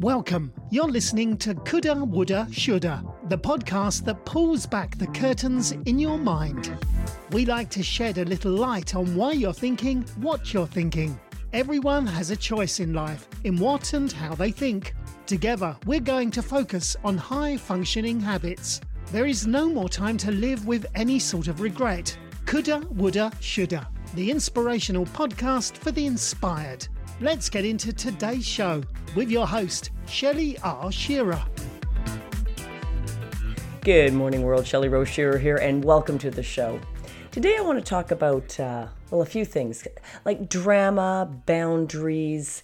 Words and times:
Welcome. 0.00 0.54
You're 0.70 0.88
listening 0.88 1.36
to 1.38 1.54
Coulda, 1.54 1.94
Woulda, 1.94 2.48
Shoulda, 2.50 3.04
the 3.24 3.36
podcast 3.36 4.06
that 4.06 4.24
pulls 4.24 4.64
back 4.64 4.96
the 4.96 5.08
curtains 5.08 5.72
in 5.72 5.98
your 5.98 6.16
mind. 6.16 6.72
We 7.32 7.44
like 7.44 7.68
to 7.72 7.82
shed 7.82 8.16
a 8.16 8.24
little 8.24 8.52
light 8.52 8.94
on 8.94 9.14
why 9.14 9.32
you're 9.32 9.52
thinking 9.52 10.06
what 10.16 10.54
you're 10.54 10.66
thinking. 10.66 11.20
Everyone 11.52 12.06
has 12.06 12.30
a 12.30 12.36
choice 12.36 12.80
in 12.80 12.94
life 12.94 13.28
in 13.44 13.58
what 13.58 13.92
and 13.92 14.10
how 14.10 14.34
they 14.34 14.50
think. 14.50 14.94
Together, 15.26 15.76
we're 15.84 16.00
going 16.00 16.30
to 16.30 16.40
focus 16.40 16.96
on 17.04 17.18
high 17.18 17.58
functioning 17.58 18.18
habits. 18.18 18.80
There 19.12 19.26
is 19.26 19.46
no 19.46 19.68
more 19.68 19.90
time 19.90 20.16
to 20.18 20.30
live 20.30 20.66
with 20.66 20.86
any 20.94 21.18
sort 21.18 21.46
of 21.46 21.60
regret. 21.60 22.16
Coulda, 22.46 22.78
woulda, 22.88 23.30
shoulda. 23.40 23.86
The 24.14 24.30
inspirational 24.30 25.04
podcast 25.04 25.76
for 25.76 25.90
the 25.90 26.06
inspired. 26.06 26.88
Let's 27.22 27.50
get 27.50 27.66
into 27.66 27.92
today's 27.92 28.46
show 28.46 28.82
with 29.14 29.30
your 29.30 29.46
host, 29.46 29.90
Shelley 30.06 30.56
R. 30.60 30.90
Shearer. 30.90 31.42
Good 33.82 34.14
morning, 34.14 34.40
world. 34.40 34.66
Shelley 34.66 34.88
Rose 34.88 35.10
Shearer 35.10 35.36
here, 35.36 35.56
and 35.56 35.84
welcome 35.84 36.16
to 36.16 36.30
the 36.30 36.42
show. 36.42 36.80
Today, 37.30 37.58
I 37.58 37.60
want 37.60 37.78
to 37.78 37.84
talk 37.84 38.10
about, 38.10 38.58
uh, 38.58 38.86
well, 39.10 39.20
a 39.20 39.26
few 39.26 39.44
things 39.44 39.86
like 40.24 40.48
drama, 40.48 41.30
boundaries, 41.44 42.62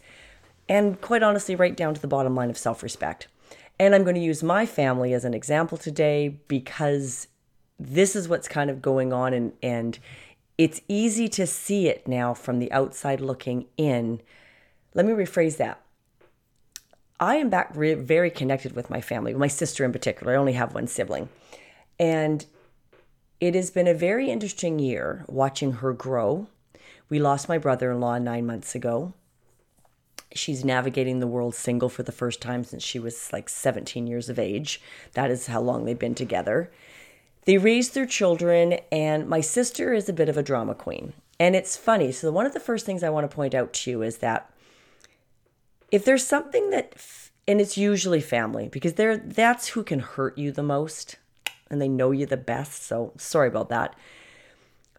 and 0.70 0.98
quite 1.02 1.23
honestly, 1.23 1.54
right 1.54 1.77
down 1.77 1.93
to 1.93 2.01
the 2.01 2.09
bottom 2.09 2.34
line 2.34 2.48
of 2.48 2.57
self 2.57 2.82
respect. 2.82 3.29
And 3.79 3.95
I'm 3.95 4.04
going 4.04 4.16
to 4.16 4.23
use 4.23 4.43
my 4.43 4.65
family 4.65 5.12
as 5.12 5.27
an 5.27 5.34
example 5.34 5.77
today 5.77 6.41
because 6.48 7.29
this 7.79 8.16
is 8.16 8.27
what's 8.27 8.48
kind 8.48 8.70
of 8.70 8.80
going 8.80 9.12
on, 9.12 9.34
and, 9.34 9.52
and 9.62 9.98
it's 10.57 10.80
easy 10.88 11.29
to 11.29 11.46
see 11.46 11.88
it 11.88 12.09
now 12.09 12.32
from 12.32 12.59
the 12.59 12.73
outside 12.73 13.20
looking 13.20 13.66
in 13.77 14.23
let 14.96 15.05
me 15.05 15.12
rephrase 15.12 15.59
that. 15.59 15.80
I 17.20 17.37
am 17.37 17.50
back 17.50 17.70
re- 17.74 17.95
very 17.95 18.30
connected 18.30 18.74
with 18.74 18.91
my 18.91 19.00
family, 19.00 19.34
my 19.34 19.46
sister 19.46 19.84
in 19.84 19.93
particular. 19.93 20.32
I 20.32 20.37
only 20.37 20.54
have 20.54 20.74
one 20.74 20.87
sibling. 20.87 21.29
And 22.01 22.45
it 23.38 23.54
has 23.54 23.71
been 23.71 23.87
a 23.87 23.95
very 23.95 24.30
interesting 24.30 24.79
year 24.79 25.24
watching 25.29 25.73
her 25.73 25.93
grow. 25.93 26.46
We 27.10 27.18
lost 27.18 27.48
my 27.48 27.59
brother 27.59 27.93
in 27.93 28.01
law 28.01 28.18
nine 28.18 28.46
months 28.46 28.74
ago. 28.74 29.12
She's 30.34 30.65
navigating 30.65 31.21
the 31.21 31.26
world 31.26 31.54
single 31.54 31.90
for 31.90 32.02
the 32.02 32.10
first 32.10 32.40
time 32.40 32.65
since 32.65 32.82
she 32.82 32.99
was 32.99 33.32
like 33.32 33.51
17 33.51 34.06
years 34.06 34.30
of 34.30 34.38
age. 34.38 34.80
That 35.12 35.30
is 35.30 35.46
how 35.46 35.60
long 35.60 35.84
they've 35.84 35.99
been 35.99 36.15
together. 36.15 36.71
They 37.45 37.59
raised 37.59 37.95
their 37.95 38.06
children, 38.06 38.78
and 38.90 39.28
my 39.28 39.40
sister 39.40 39.93
is 39.93 40.09
a 40.09 40.15
bit 40.15 40.28
of 40.28 40.37
a 40.37 40.43
drama 40.43 40.74
queen. 40.74 41.12
And 41.38 41.54
it's 41.54 41.76
funny. 41.76 42.10
So, 42.12 42.32
one 42.32 42.45
of 42.45 42.54
the 42.54 42.60
first 42.60 42.84
things 42.84 43.04
I 43.04 43.10
want 43.10 43.30
to 43.30 43.34
point 43.34 43.54
out 43.54 43.73
to 43.74 43.90
you 43.90 44.02
is 44.02 44.18
that 44.18 44.51
if 45.90 46.04
there's 46.04 46.26
something 46.26 46.70
that 46.70 46.95
and 47.48 47.60
it's 47.60 47.79
usually 47.79 48.20
family 48.20 48.68
because 48.68 48.95
they're 48.95 49.16
that's 49.16 49.68
who 49.68 49.84
can 49.84 50.01
hurt 50.01 50.37
you 50.37 50.51
the 50.51 50.62
most 50.62 51.16
and 51.70 51.80
they 51.80 51.88
know 51.88 52.10
you 52.10 52.26
the 52.26 52.37
best 52.37 52.84
so 52.84 53.12
sorry 53.16 53.48
about 53.48 53.68
that. 53.68 53.95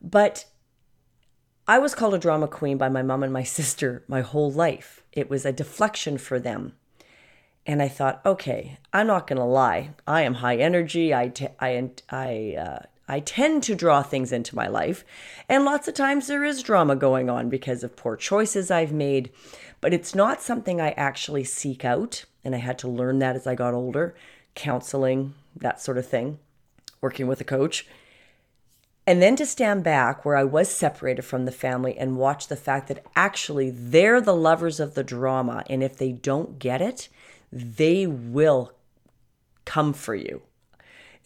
But 0.01 0.45
i 1.67 1.79
was 1.79 1.95
called 1.95 2.13
a 2.13 2.19
drama 2.19 2.47
queen 2.47 2.77
by 2.77 2.87
my 2.87 3.01
mom 3.01 3.23
and 3.23 3.33
my 3.33 3.43
sister 3.57 4.03
my 4.07 4.21
whole 4.21 4.51
life. 4.51 5.03
It 5.11 5.29
was 5.29 5.45
a 5.45 5.51
deflection 5.51 6.17
for 6.17 6.39
them. 6.39 6.73
And 7.65 7.81
i 7.81 7.87
thought 7.87 8.21
okay 8.25 8.77
i'm 8.93 9.07
not 9.07 9.27
going 9.27 9.39
to 9.39 9.45
lie. 9.45 9.91
I 10.05 10.21
am 10.21 10.35
high 10.35 10.57
energy. 10.57 11.13
I 11.13 11.27
t- 11.29 11.47
i 11.59 11.89
i 12.09 12.55
uh, 12.57 12.79
I 13.07 13.21
tend 13.21 13.63
to 13.63 13.75
draw 13.75 14.03
things 14.03 14.31
into 14.31 14.55
my 14.55 14.67
life, 14.67 15.05
and 15.47 15.63
lots 15.63 15.87
of 15.87 15.93
times 15.93 16.27
there 16.27 16.43
is 16.43 16.61
drama 16.61 16.95
going 16.95 17.29
on 17.29 17.49
because 17.49 17.83
of 17.83 17.95
poor 17.95 18.17
choices 18.17 18.69
I've 18.69 18.91
made, 18.91 19.31
but 19.79 19.93
it's 19.93 20.13
not 20.13 20.41
something 20.41 20.81
I 20.81 20.91
actually 20.91 21.43
seek 21.43 21.85
out. 21.85 22.25
And 22.43 22.55
I 22.55 22.59
had 22.59 22.79
to 22.79 22.87
learn 22.87 23.19
that 23.19 23.35
as 23.35 23.45
I 23.45 23.55
got 23.55 23.73
older 23.73 24.15
counseling, 24.55 25.33
that 25.55 25.81
sort 25.81 25.97
of 25.97 26.07
thing, 26.07 26.39
working 27.01 27.27
with 27.27 27.41
a 27.41 27.45
coach. 27.45 27.85
And 29.05 29.21
then 29.21 29.35
to 29.37 29.45
stand 29.45 29.83
back 29.83 30.25
where 30.25 30.35
I 30.35 30.43
was 30.43 30.69
separated 30.69 31.23
from 31.23 31.45
the 31.45 31.51
family 31.51 31.97
and 31.97 32.17
watch 32.17 32.47
the 32.47 32.55
fact 32.55 32.87
that 32.87 33.05
actually 33.15 33.69
they're 33.69 34.19
the 34.19 34.35
lovers 34.35 34.79
of 34.79 34.95
the 34.95 35.03
drama. 35.03 35.63
And 35.69 35.83
if 35.83 35.97
they 35.97 36.11
don't 36.11 36.59
get 36.59 36.81
it, 36.81 37.07
they 37.51 38.07
will 38.07 38.73
come 39.63 39.93
for 39.93 40.15
you. 40.15 40.41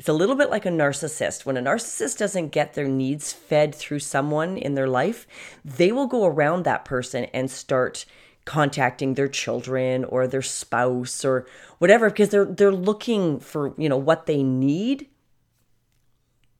It's 0.01 0.09
a 0.09 0.13
little 0.13 0.35
bit 0.35 0.49
like 0.49 0.65
a 0.65 0.69
narcissist. 0.69 1.45
When 1.45 1.57
a 1.57 1.61
narcissist 1.61 2.17
doesn't 2.17 2.49
get 2.49 2.73
their 2.73 2.87
needs 2.87 3.31
fed 3.33 3.75
through 3.75 3.99
someone 3.99 4.57
in 4.57 4.73
their 4.73 4.87
life, 4.87 5.27
they 5.63 5.91
will 5.91 6.07
go 6.07 6.25
around 6.25 6.63
that 6.63 6.85
person 6.85 7.25
and 7.25 7.51
start 7.51 8.05
contacting 8.43 9.13
their 9.13 9.27
children 9.27 10.03
or 10.05 10.25
their 10.25 10.41
spouse 10.41 11.23
or 11.23 11.45
whatever 11.77 12.09
because 12.09 12.29
they're 12.29 12.45
they're 12.45 12.71
looking 12.71 13.39
for, 13.39 13.75
you 13.77 13.87
know, 13.87 13.97
what 13.97 14.25
they 14.25 14.41
need. 14.41 15.07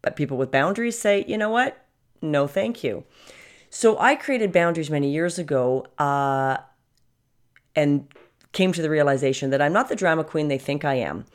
But 0.04 0.16
people 0.16 0.38
with 0.38 0.52
boundaries 0.52 1.00
say, 1.00 1.26
"You 1.28 1.40
know 1.40 1.50
what? 1.50 1.84
No, 2.22 2.46
thank 2.46 2.84
you." 2.84 3.06
So 3.72 3.98
I 3.98 4.18
created 4.18 4.52
boundaries 4.52 4.92
many 4.92 5.10
years 5.10 5.40
ago 5.40 5.88
uh, 5.98 6.58
and 7.76 8.08
came 8.52 8.72
to 8.72 8.84
the 8.84 8.90
realization 8.92 9.50
that 9.50 9.64
I'm 9.64 9.74
not 9.74 9.90
the 9.90 9.96
drama 9.96 10.24
queen 10.24 10.48
they 10.48 10.60
think 10.60 10.86
I 10.86 10.94
am. 10.94 11.26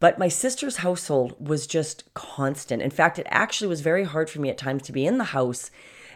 But 0.00 0.18
my 0.18 0.28
sister's 0.28 0.78
household 0.78 1.34
was 1.40 1.66
just 1.66 2.12
constant. 2.14 2.82
In 2.82 2.90
fact, 2.90 3.18
it 3.18 3.26
actually 3.30 3.68
was 3.68 3.80
very 3.80 4.04
hard 4.04 4.30
for 4.30 4.40
me 4.40 4.48
at 4.48 4.58
times 4.58 4.82
to 4.82 4.92
be 4.92 5.06
in 5.06 5.18
the 5.18 5.24
house 5.24 5.70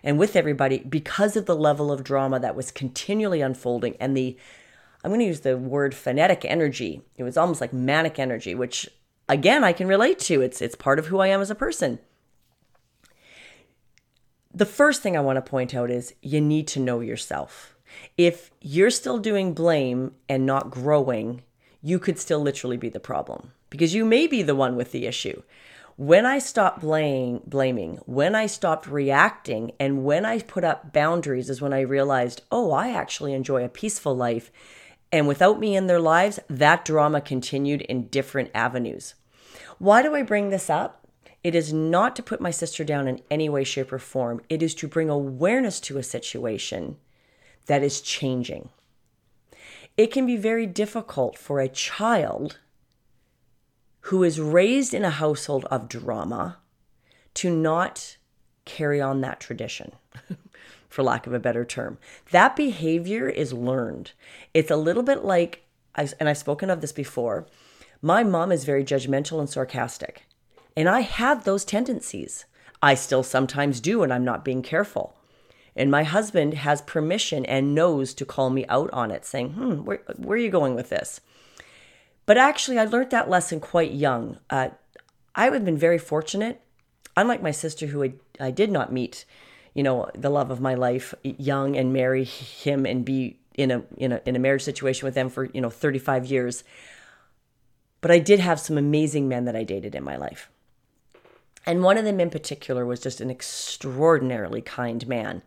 and 0.04 0.19
with 0.19 0.37
everybody 0.37 0.78
because 0.78 1.37
of 1.37 1.47
the 1.47 1.56
level 1.56 1.91
of 1.91 2.04
drama 2.04 2.38
that 2.41 2.56
was 2.56 2.70
continually 2.70 3.41
unfolding 3.41 3.97
and 3.98 4.16
the 4.16 4.37
I'm 5.04 5.10
going 5.10 5.19
to 5.19 5.26
use 5.26 5.41
the 5.41 5.56
word 5.56 5.97
phonetic 5.97 6.44
energy. 6.44 7.03
It 7.16 7.25
was 7.25 7.37
almost 7.37 7.60
like 7.60 7.72
manic 7.72 8.20
energy, 8.20 8.54
which 8.54 8.88
again 9.28 9.65
I 9.65 9.72
can 9.72 9.88
relate 9.88 10.20
to. 10.20 10.41
It's 10.43 10.62
it's 10.62 10.76
part 10.76 11.00
of 11.00 11.06
who 11.06 11.19
I 11.19 11.26
am 11.26 11.41
as 11.41 11.50
a 11.50 11.56
person. 11.56 11.99
The 14.54 14.66
first 14.66 15.03
thing 15.03 15.16
I 15.16 15.20
want 15.20 15.38
to 15.38 15.50
point 15.50 15.75
out 15.75 15.91
is 15.91 16.14
you 16.22 16.41
need 16.41 16.69
to 16.69 16.81
know 16.81 17.00
yourself. 17.00 17.75
If 18.16 18.53
you're 18.60 18.91
still 18.91 19.19
doing 19.19 19.54
blame 19.54 20.12
and 20.28 20.47
not 20.47 20.70
growing, 20.70 21.43
you 21.82 21.99
could 21.99 22.19
still 22.19 22.41
literally 22.41 22.76
be 22.76 22.88
the 22.88 23.00
problem 23.00 23.53
because 23.72 23.94
you 23.94 24.05
may 24.05 24.27
be 24.27 24.43
the 24.43 24.55
one 24.55 24.77
with 24.77 24.93
the 24.93 25.06
issue. 25.06 25.43
When 25.97 26.27
I 26.27 26.38
stopped 26.41 26.81
blame, 26.81 27.41
blaming, 27.47 27.97
when 28.05 28.34
I 28.34 28.44
stopped 28.44 28.87
reacting, 28.87 29.72
and 29.81 30.05
when 30.05 30.27
I 30.27 30.41
put 30.41 30.62
up 30.62 30.93
boundaries 30.93 31.49
is 31.49 31.62
when 31.62 31.72
I 31.72 31.81
realized, 31.81 32.43
oh, 32.53 32.72
I 32.72 32.91
actually 32.91 33.32
enjoy 33.32 33.65
a 33.65 33.71
peaceful 33.71 34.15
life. 34.15 34.53
And 35.11 35.27
without 35.27 35.59
me 35.59 35.75
in 35.75 35.87
their 35.87 36.00
lives, 36.00 36.38
that 36.50 36.84
drama 36.84 37.22
continued 37.22 37.81
in 37.81 38.09
different 38.09 38.50
avenues. 38.55 39.15
Why 39.78 40.03
do 40.03 40.15
I 40.15 40.21
bring 40.21 40.50
this 40.50 40.69
up? 40.69 41.06
It 41.43 41.55
is 41.55 41.72
not 41.72 42.15
to 42.16 42.22
put 42.22 42.43
my 42.43 42.50
sister 42.50 42.84
down 42.84 43.09
in 43.09 43.22
any 43.31 43.49
way, 43.49 43.65
shape, 43.65 43.91
or 43.91 43.99
form. 43.99 44.43
It 44.50 44.62
is 44.62 44.75
to 44.77 44.87
bring 44.87 45.09
awareness 45.09 45.81
to 45.81 45.97
a 45.97 46.03
situation 46.03 46.99
that 47.69 47.82
is 47.82 48.03
changing. 48.03 48.69
It 49.97 50.09
can 50.09 50.27
be 50.27 50.37
very 50.37 50.66
difficult 50.66 51.38
for 51.38 51.59
a 51.59 51.69
child 51.69 52.59
who 54.03 54.23
is 54.23 54.41
raised 54.41 54.95
in 54.95 55.05
a 55.05 55.11
household 55.11 55.65
of 55.67 55.89
drama 55.89 56.59
to 57.35 57.51
not 57.55 58.17
carry 58.65 59.01
on 59.01 59.21
that 59.21 59.41
tradition, 59.41 59.93
for 60.89 61.03
lack 61.03 61.27
of 61.27 61.33
a 61.33 61.41
better 61.41 61.65
term. 61.65 61.99
That 62.31 62.57
behavior 62.57 63.29
is 63.29 63.53
learned. 63.53 64.12
It's 64.55 64.71
a 64.71 64.77
little 64.77 65.03
bit 65.03 65.25
like, 65.25 65.65
and 65.95 66.29
I've 66.29 66.39
spoken 66.39 66.71
of 66.71 66.81
this 66.81 66.93
before, 66.93 67.47
my 68.01 68.25
mom 68.25 68.51
is 68.51 68.65
very 68.65 68.85
judgmental 68.85 69.39
and 69.39 69.49
sarcastic. 69.49 70.25
And 70.77 70.89
I 70.89 71.01
have 71.01 71.45
those 71.45 71.65
tendencies. 71.65 72.45
I 72.83 72.95
still 72.95 73.23
sometimes 73.23 73.81
do, 73.81 74.03
and 74.03 74.12
I'm 74.12 74.25
not 74.25 74.45
being 74.45 74.62
careful. 74.62 75.15
And 75.77 75.91
my 75.91 76.03
husband 76.03 76.55
has 76.55 76.83
permission 76.83 77.45
and 77.47 77.75
knows 77.75 78.12
to 78.15 78.27
call 78.27 78.51
me 78.51 78.67
out 78.69 78.91
on 78.91 79.11
it, 79.11 79.25
saying, 79.25 79.53
hmm, 79.53 79.85
where, 79.85 80.03
where 80.17 80.37
are 80.37 80.41
you 80.41 80.51
going 80.51 80.75
with 80.75 80.88
this? 80.88 81.21
But 82.27 82.39
actually, 82.39 82.79
I 82.79 82.85
learned 82.85 83.11
that 83.11 83.31
lesson 83.31 83.61
quite 83.61 83.93
young. 83.93 84.39
Uh, 84.49 84.71
I 85.35 85.49
would 85.49 85.57
have 85.57 85.65
been 85.65 85.79
very 85.79 85.99
fortunate. 85.99 86.61
Unlike 87.17 87.43
my 87.43 87.51
sister, 87.51 87.87
who 87.87 88.05
I, 88.05 88.13
I 88.41 88.51
did 88.51 88.71
not 88.71 88.93
meet, 88.93 89.25
you 89.75 89.83
know, 89.83 90.11
the 90.15 90.31
love 90.31 90.51
of 90.51 90.61
my 90.61 90.75
life 90.75 91.15
young 91.23 91.77
and 91.77 91.93
marry 91.93 92.25
him 92.25 92.87
and 92.87 93.05
be 93.05 93.39
in 93.55 93.71
a 93.71 93.83
in 93.97 94.13
a 94.13 94.21
in 94.25 94.37
a 94.37 94.39
marriage 94.39 94.63
situation 94.63 95.05
with 95.05 95.15
them 95.15 95.29
for 95.29 95.51
you 95.53 95.61
know 95.61 95.71
35 95.71 96.27
years. 96.27 96.65
But 98.01 98.11
I 98.11 98.19
did 98.19 98.41
have 98.41 98.59
some 98.59 98.79
amazing 98.79 99.29
men 99.29 99.45
that 99.45 99.57
I 99.57 99.65
dated 99.65 99.95
in 99.95 100.03
my 100.03 100.17
life. 100.17 100.51
And 101.65 101.85
one 101.85 101.97
of 101.97 102.05
them 102.05 102.19
in 102.19 102.31
particular 102.31 102.85
was 102.85 102.99
just 102.99 103.21
an 103.21 103.31
extraordinarily 103.31 104.61
kind 104.61 105.07
man. 105.07 105.43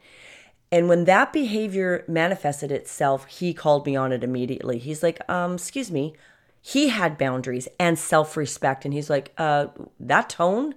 And 0.71 0.87
when 0.87 1.03
that 1.05 1.33
behavior 1.33 2.05
manifested 2.07 2.71
itself, 2.71 3.25
he 3.25 3.53
called 3.53 3.85
me 3.85 3.95
on 3.95 4.13
it 4.13 4.23
immediately. 4.23 4.77
He's 4.77 5.03
like, 5.03 5.19
um, 5.29 5.55
excuse 5.55 5.91
me, 5.91 6.15
he 6.67 6.89
had 6.89 7.17
boundaries 7.17 7.67
and 7.79 7.99
self-respect 7.99 8.85
and 8.85 8.93
he's 8.93 9.09
like 9.09 9.31
uh 9.37 9.67
that 9.99 10.29
tone 10.29 10.73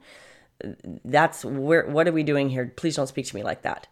that's 1.05 1.45
where 1.45 1.87
what 1.87 2.07
are 2.07 2.13
we 2.13 2.23
doing 2.23 2.51
here 2.51 2.73
please 2.77 2.97
don't 2.97 3.07
speak 3.07 3.27
to 3.27 3.35
me 3.35 3.43
like 3.43 3.63
that 3.63 3.87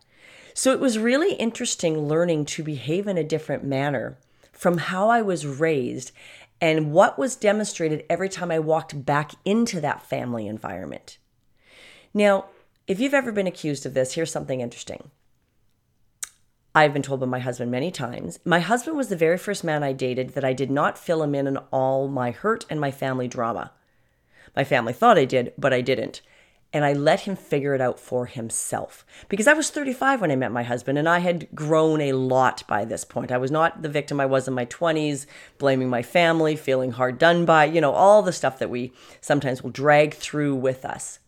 so 0.52 0.72
it 0.72 0.80
was 0.80 0.98
really 0.98 1.34
interesting 1.34 2.08
learning 2.08 2.44
to 2.46 2.62
behave 2.62 3.06
in 3.06 3.18
a 3.18 3.24
different 3.24 3.62
manner 3.62 4.16
from 4.52 4.78
how 4.78 5.10
I 5.10 5.20
was 5.20 5.46
raised 5.46 6.12
and 6.62 6.92
what 6.92 7.18
was 7.18 7.36
demonstrated 7.36 8.04
every 8.08 8.30
time 8.30 8.50
I 8.50 8.58
walked 8.58 9.04
back 9.04 9.32
into 9.44 9.82
that 9.82 10.02
family 10.02 10.46
environment. 10.46 11.18
Now, 12.14 12.46
if 12.86 12.98
you've 12.98 13.12
ever 13.12 13.32
been 13.32 13.46
accused 13.46 13.84
of 13.84 13.92
this, 13.92 14.14
here's 14.14 14.32
something 14.32 14.62
interesting. 14.62 15.10
I've 16.76 16.92
been 16.92 17.00
told 17.00 17.20
by 17.20 17.26
my 17.26 17.38
husband 17.38 17.70
many 17.70 17.90
times. 17.90 18.38
My 18.44 18.60
husband 18.60 18.98
was 18.98 19.08
the 19.08 19.16
very 19.16 19.38
first 19.38 19.64
man 19.64 19.82
I 19.82 19.94
dated 19.94 20.34
that 20.34 20.44
I 20.44 20.52
did 20.52 20.70
not 20.70 20.98
fill 20.98 21.22
him 21.22 21.34
in 21.34 21.46
on 21.46 21.56
all 21.72 22.06
my 22.06 22.32
hurt 22.32 22.66
and 22.68 22.78
my 22.78 22.90
family 22.90 23.26
drama. 23.26 23.72
My 24.54 24.62
family 24.62 24.92
thought 24.92 25.16
I 25.16 25.24
did, 25.24 25.54
but 25.56 25.72
I 25.72 25.80
didn't 25.80 26.20
and 26.72 26.84
I 26.84 26.92
let 26.92 27.20
him 27.20 27.36
figure 27.36 27.74
it 27.74 27.80
out 27.80 27.98
for 27.98 28.26
himself. 28.26 29.06
Because 29.30 29.46
I 29.46 29.54
was 29.54 29.70
35 29.70 30.20
when 30.20 30.30
I 30.30 30.36
met 30.36 30.52
my 30.52 30.62
husband, 30.62 30.98
and 30.98 31.08
I 31.08 31.20
had 31.20 31.48
grown 31.54 32.02
a 32.02 32.12
lot 32.12 32.64
by 32.66 32.84
this 32.84 33.02
point. 33.02 33.32
I 33.32 33.38
was 33.38 33.50
not 33.50 33.80
the 33.80 33.88
victim 33.88 34.20
I 34.20 34.26
was 34.26 34.46
in 34.46 34.52
my 34.52 34.66
20s, 34.66 35.24
blaming 35.56 35.88
my 35.88 36.02
family, 36.02 36.54
feeling 36.54 36.90
hard 36.90 37.18
done 37.18 37.46
by, 37.46 37.64
you 37.64 37.80
know, 37.80 37.92
all 37.92 38.20
the 38.20 38.32
stuff 38.32 38.58
that 38.58 38.68
we 38.68 38.92
sometimes 39.22 39.62
will 39.62 39.70
drag 39.70 40.12
through 40.12 40.54
with 40.56 40.84
us. 40.84 41.18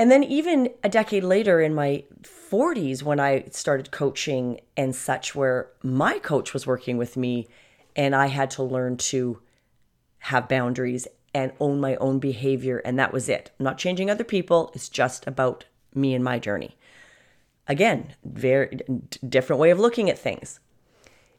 And 0.00 0.10
then, 0.10 0.24
even 0.24 0.70
a 0.82 0.88
decade 0.88 1.24
later, 1.24 1.60
in 1.60 1.74
my 1.74 2.04
40s, 2.22 3.02
when 3.02 3.20
I 3.20 3.44
started 3.50 3.90
coaching 3.90 4.62
and 4.74 4.96
such, 4.96 5.34
where 5.34 5.68
my 5.82 6.18
coach 6.18 6.54
was 6.54 6.66
working 6.66 6.96
with 6.96 7.18
me, 7.18 7.48
and 7.94 8.16
I 8.16 8.28
had 8.28 8.50
to 8.52 8.62
learn 8.62 8.96
to 8.96 9.42
have 10.20 10.48
boundaries 10.48 11.06
and 11.34 11.52
own 11.60 11.82
my 11.82 11.96
own 11.96 12.18
behavior. 12.18 12.78
And 12.78 12.98
that 12.98 13.12
was 13.12 13.28
it. 13.28 13.50
I'm 13.60 13.64
not 13.64 13.76
changing 13.76 14.08
other 14.08 14.24
people. 14.24 14.70
It's 14.74 14.88
just 14.88 15.26
about 15.26 15.66
me 15.94 16.14
and 16.14 16.24
my 16.24 16.38
journey. 16.38 16.78
Again, 17.68 18.14
very 18.24 18.80
different 19.28 19.60
way 19.60 19.68
of 19.68 19.78
looking 19.78 20.08
at 20.08 20.18
things. 20.18 20.60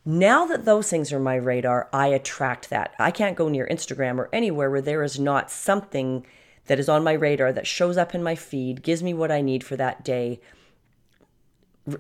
Now 0.06 0.46
that 0.46 0.66
those 0.66 0.88
things 0.88 1.12
are 1.12 1.20
my 1.20 1.34
radar, 1.34 1.90
I 1.92 2.10
attract 2.10 2.70
that. 2.70 2.94
I 3.00 3.10
can't 3.10 3.36
go 3.36 3.50
near 3.50 3.68
Instagram 3.72 4.20
or 4.20 4.30
anywhere 4.32 4.70
where 4.70 4.82
there 4.82 5.02
is 5.02 5.20
not 5.20 5.50
something 5.50 6.28
that 6.68 6.80
is 6.80 6.90
on 6.90 7.04
my 7.04 7.14
radar 7.14 7.52
that 7.54 7.68
shows 7.68 7.98
up 7.98 8.14
in 8.16 8.24
my 8.24 8.36
feed, 8.36 8.84
gives 8.84 9.04
me 9.04 9.14
what 9.14 9.32
I 9.32 9.42
need 9.42 9.64
for 9.64 9.76
that 9.76 10.04
day. 10.04 10.40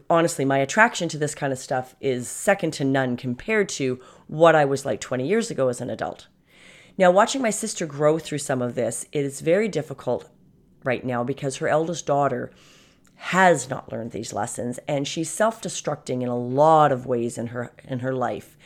Honestly, 0.09 0.45
my 0.45 0.59
attraction 0.59 1.09
to 1.09 1.17
this 1.17 1.35
kind 1.35 1.51
of 1.51 1.59
stuff 1.59 1.95
is 1.99 2.27
second 2.27 2.71
to 2.71 2.85
none 2.85 3.17
compared 3.17 3.67
to 3.69 3.99
what 4.27 4.55
I 4.55 4.65
was 4.65 4.85
like 4.85 5.01
20 5.01 5.27
years 5.27 5.49
ago 5.49 5.67
as 5.67 5.81
an 5.81 5.89
adult. 5.89 6.27
Now, 6.97 7.09
watching 7.11 7.41
my 7.41 7.49
sister 7.49 7.85
grow 7.85 8.19
through 8.19 8.37
some 8.37 8.61
of 8.61 8.75
this, 8.75 9.05
it 9.11 9.25
is 9.25 9.41
very 9.41 9.67
difficult 9.67 10.29
right 10.83 11.03
now 11.03 11.23
because 11.23 11.57
her 11.57 11.67
eldest 11.67 12.05
daughter 12.05 12.51
has 13.15 13.69
not 13.69 13.91
learned 13.91 14.11
these 14.11 14.33
lessons 14.33 14.79
and 14.87 15.07
she's 15.07 15.29
self-destructing 15.29 16.23
in 16.23 16.27
a 16.27 16.35
lot 16.35 16.91
of 16.91 17.05
ways 17.05 17.37
in 17.37 17.47
her 17.47 17.71
in 17.87 17.99
her 17.99 18.13
life. 18.13 18.57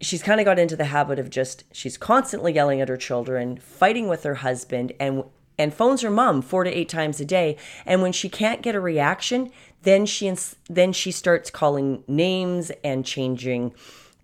She's 0.00 0.22
kind 0.22 0.40
of 0.40 0.44
got 0.44 0.58
into 0.58 0.76
the 0.76 0.84
habit 0.84 1.18
of 1.18 1.30
just 1.30 1.64
she's 1.72 1.96
constantly 1.96 2.52
yelling 2.52 2.80
at 2.80 2.88
her 2.88 2.96
children, 2.96 3.58
fighting 3.58 4.08
with 4.08 4.22
her 4.22 4.36
husband 4.36 4.92
and 5.00 5.24
and 5.60 5.74
phones 5.74 6.02
her 6.02 6.10
mom 6.10 6.40
4 6.40 6.64
to 6.64 6.70
8 6.70 6.88
times 6.88 7.20
a 7.20 7.24
day 7.24 7.56
and 7.84 8.00
when 8.00 8.12
she 8.12 8.28
can't 8.28 8.62
get 8.62 8.76
a 8.76 8.80
reaction, 8.80 9.50
then 9.82 10.06
she 10.06 10.32
then 10.68 10.92
she 10.92 11.10
starts 11.10 11.50
calling 11.50 12.04
names 12.06 12.70
and 12.84 13.04
changing 13.04 13.74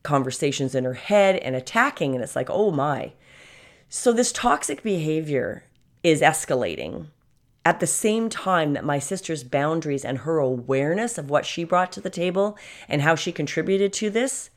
conversations 0.04 0.74
in 0.74 0.84
her 0.84 0.94
head 0.94 1.36
and 1.36 1.56
attacking. 1.56 2.14
And 2.14 2.22
it's 2.22 2.36
like, 2.36 2.50
oh 2.50 2.70
my. 2.70 3.12
So 3.88 4.12
this 4.12 4.32
toxic 4.32 4.82
behavior 4.82 5.64
is 6.02 6.20
escalating 6.20 7.06
at 7.64 7.80
the 7.80 7.86
same 7.86 8.28
time 8.28 8.74
that 8.74 8.84
my 8.84 8.98
sister's 8.98 9.42
boundaries 9.42 10.04
and 10.04 10.18
her 10.18 10.38
awareness 10.38 11.16
of 11.16 11.30
what 11.30 11.46
she 11.46 11.64
brought 11.64 11.90
to 11.92 12.00
the 12.00 12.10
table 12.10 12.58
and 12.88 13.02
how 13.02 13.14
she 13.14 13.32
contributed 13.32 13.92
to 13.94 14.10
this 14.10 14.50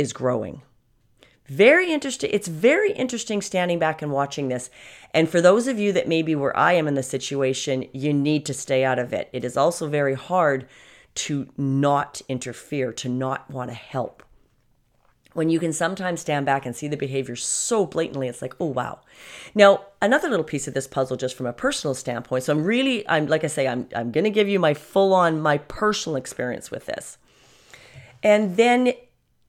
is 0.00 0.12
growing. 0.12 0.62
Very 1.46 1.92
interesting. 1.92 2.30
It's 2.32 2.48
very 2.48 2.92
interesting 2.92 3.42
standing 3.42 3.78
back 3.78 4.02
and 4.02 4.10
watching 4.10 4.48
this. 4.48 4.70
And 5.12 5.28
for 5.28 5.40
those 5.40 5.66
of 5.66 5.78
you 5.78 5.92
that 5.92 6.08
may 6.08 6.22
be 6.22 6.34
where 6.34 6.56
I 6.56 6.72
am 6.72 6.88
in 6.88 6.94
the 6.94 7.02
situation, 7.02 7.86
you 7.92 8.12
need 8.14 8.46
to 8.46 8.54
stay 8.54 8.84
out 8.84 8.98
of 8.98 9.12
it. 9.12 9.28
It 9.32 9.44
is 9.44 9.56
also 9.56 9.88
very 9.88 10.14
hard 10.14 10.66
to 11.16 11.48
not 11.56 12.22
interfere, 12.28 12.92
to 12.94 13.08
not 13.08 13.50
want 13.50 13.70
to 13.70 13.76
help 13.76 14.22
when 15.32 15.48
you 15.48 15.60
can 15.60 15.72
sometimes 15.72 16.20
stand 16.20 16.44
back 16.44 16.66
and 16.66 16.74
see 16.74 16.88
the 16.88 16.96
behavior 16.96 17.36
so 17.36 17.86
blatantly 17.86 18.26
it's 18.26 18.42
like 18.42 18.54
oh 18.58 18.66
wow 18.66 18.98
now 19.54 19.84
another 20.02 20.28
little 20.28 20.44
piece 20.44 20.66
of 20.66 20.74
this 20.74 20.88
puzzle 20.88 21.16
just 21.16 21.36
from 21.36 21.46
a 21.46 21.52
personal 21.52 21.94
standpoint 21.94 22.42
so 22.42 22.52
i'm 22.52 22.64
really 22.64 23.08
i'm 23.08 23.26
like 23.26 23.44
i 23.44 23.46
say 23.46 23.68
i'm, 23.68 23.88
I'm 23.94 24.10
to 24.10 24.30
give 24.30 24.48
you 24.48 24.58
my 24.58 24.74
full 24.74 25.14
on 25.14 25.40
my 25.40 25.58
personal 25.58 26.16
experience 26.16 26.70
with 26.70 26.86
this 26.86 27.16
and 28.22 28.56
then 28.56 28.92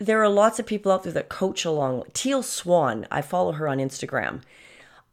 there 0.06 0.22
are 0.22 0.30
lots 0.30 0.60
of 0.60 0.66
people 0.66 0.92
out 0.92 1.04
there 1.04 1.14
that 1.14 1.30
coach 1.30 1.64
along 1.66 2.04
teal 2.14 2.42
swan 2.44 3.06
i 3.12 3.22
follow 3.22 3.52
her 3.54 3.68
on 3.68 3.78
instagram 3.78 4.42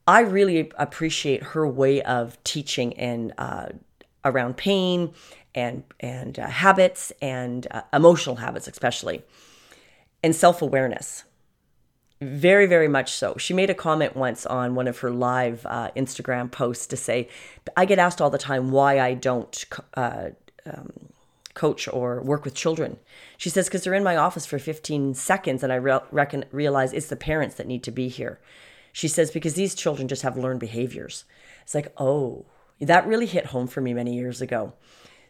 i 0.07 0.21
really 0.21 0.71
appreciate 0.77 1.43
her 1.43 1.67
way 1.67 2.03
of 2.03 2.43
teaching 2.45 2.93
and 2.95 3.33
uh, 3.39 3.67
around 4.25 4.57
pain 4.57 5.13
and 5.55 5.83
and 6.01 6.39
uh, 6.39 6.47
habits 6.47 7.13
and 7.21 7.67
uh, 7.71 7.83
emotional 7.93 8.37
habits 8.37 8.67
especially 8.67 9.23
and 10.23 10.35
self 10.35 10.63
awareness. 10.63 11.25
Very, 12.21 12.67
very 12.67 12.89
much 12.89 13.13
so. 13.13 13.37
She 13.39 13.55
made 13.55 13.71
a 13.71 13.75
comment 13.75 14.17
once 14.17 14.45
on 14.45 14.75
one 14.75 14.89
of 14.89 14.99
her 15.01 15.11
live 15.11 15.65
uh, 15.67 15.91
Instagram 15.97 16.51
posts 16.51 16.87
to 16.89 16.97
say, 16.97 17.29
I 17.77 17.85
get 17.85 18.01
asked 18.01 18.21
all 18.21 18.31
the 18.31 18.39
time 18.39 18.73
why 18.73 18.99
I 18.99 19.15
don't 19.15 19.65
uh, 19.95 20.31
um, 20.67 20.93
coach 21.59 21.89
or 21.89 22.23
work 22.23 22.45
with 22.45 22.55
children. 22.55 22.99
She 23.37 23.51
says, 23.51 23.67
because 23.67 23.85
they're 23.85 23.93
in 23.93 24.05
my 24.05 24.17
office 24.17 24.47
for 24.47 24.59
15 24.59 25.15
seconds 25.15 25.63
and 25.63 25.73
I 25.73 25.77
re- 25.77 26.01
reckon, 26.11 26.45
realize 26.53 26.93
it's 26.93 27.09
the 27.09 27.17
parents 27.17 27.57
that 27.57 27.67
need 27.67 27.83
to 27.83 27.91
be 27.91 28.09
here. 28.09 28.39
She 28.93 29.09
says, 29.09 29.31
because 29.31 29.55
these 29.55 29.75
children 29.75 30.09
just 30.09 30.23
have 30.23 30.37
learned 30.37 30.61
behaviors. 30.61 31.25
It's 31.63 31.75
like, 31.75 31.93
oh, 31.99 32.47
that 32.81 33.07
really 33.07 33.27
hit 33.27 33.47
home 33.47 33.67
for 33.67 33.81
me 33.81 33.93
many 33.93 34.15
years 34.15 34.41
ago. 34.41 34.73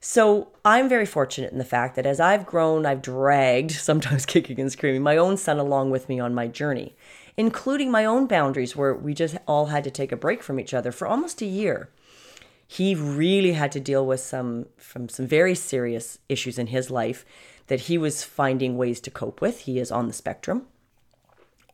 So 0.01 0.49
I'm 0.65 0.89
very 0.89 1.07
fortunate 1.07 1.51
in 1.51 1.59
the 1.59 1.65
fact 1.65 1.97
that 1.97 2.07
as 2.07 2.21
I've 2.21 2.47
grown, 2.47 2.87
I've 2.87 3.03
dragged, 3.03 3.71
sometimes 3.89 4.27
kicking 4.27 4.61
and 4.61 4.71
screaming, 4.71 5.03
my 5.03 5.17
own 5.17 5.37
son 5.37 5.59
along 5.59 5.91
with 5.91 6.09
me 6.09 6.21
on 6.21 6.35
my 6.35 6.47
journey, 6.47 6.95
including 7.37 7.91
my 7.91 8.05
own 8.05 8.27
boundaries 8.27 8.77
where 8.77 8.95
we 8.95 9.15
just 9.15 9.37
all 9.47 9.67
had 9.67 9.85
to 9.85 9.91
take 9.91 10.13
a 10.13 10.17
break 10.17 10.43
from 10.43 10.61
each 10.61 10.75
other 10.75 10.93
for 10.93 11.07
almost 11.07 11.43
a 11.43 11.47
year. 11.47 11.89
He 12.70 12.94
really 12.94 13.55
had 13.55 13.73
to 13.73 13.81
deal 13.81 14.06
with 14.06 14.20
some 14.20 14.67
from 14.76 15.09
some 15.09 15.26
very 15.26 15.55
serious 15.55 16.19
issues 16.29 16.59
in 16.59 16.67
his 16.67 16.91
life 16.91 17.25
that 17.69 17.81
he 17.81 17.97
was 17.97 18.23
finding 18.23 18.76
ways 18.76 19.00
to 19.00 19.11
cope 19.11 19.41
with. 19.41 19.61
He 19.61 19.79
is 19.79 19.91
on 19.91 20.06
the 20.06 20.12
spectrum. 20.12 20.67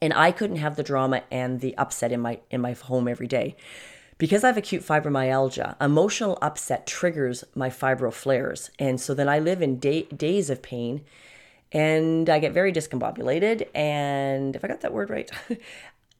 And 0.00 0.14
I 0.14 0.30
couldn't 0.30 0.56
have 0.56 0.76
the 0.76 0.84
drama 0.84 1.22
and 1.32 1.60
the 1.60 1.76
upset 1.76 2.12
in 2.12 2.20
my 2.20 2.38
in 2.48 2.60
my 2.60 2.72
home 2.74 3.08
every 3.08 3.26
day. 3.26 3.56
Because 4.18 4.44
I 4.44 4.46
have 4.46 4.56
acute 4.56 4.84
fibromyalgia, 4.84 5.74
emotional 5.82 6.38
upset 6.40 6.86
triggers 6.86 7.42
my 7.56 7.70
fibro 7.70 8.12
flares. 8.12 8.70
And 8.78 9.00
so 9.00 9.12
then 9.12 9.28
I 9.28 9.40
live 9.40 9.60
in 9.60 9.80
day, 9.80 10.02
days 10.04 10.48
of 10.48 10.62
pain 10.62 11.02
and 11.74 12.30
I 12.30 12.38
get 12.38 12.52
very 12.52 12.72
discombobulated. 12.72 13.66
And 13.74 14.54
if 14.54 14.64
I 14.64 14.68
got 14.68 14.82
that 14.82 14.92
word 14.92 15.10
right, 15.10 15.28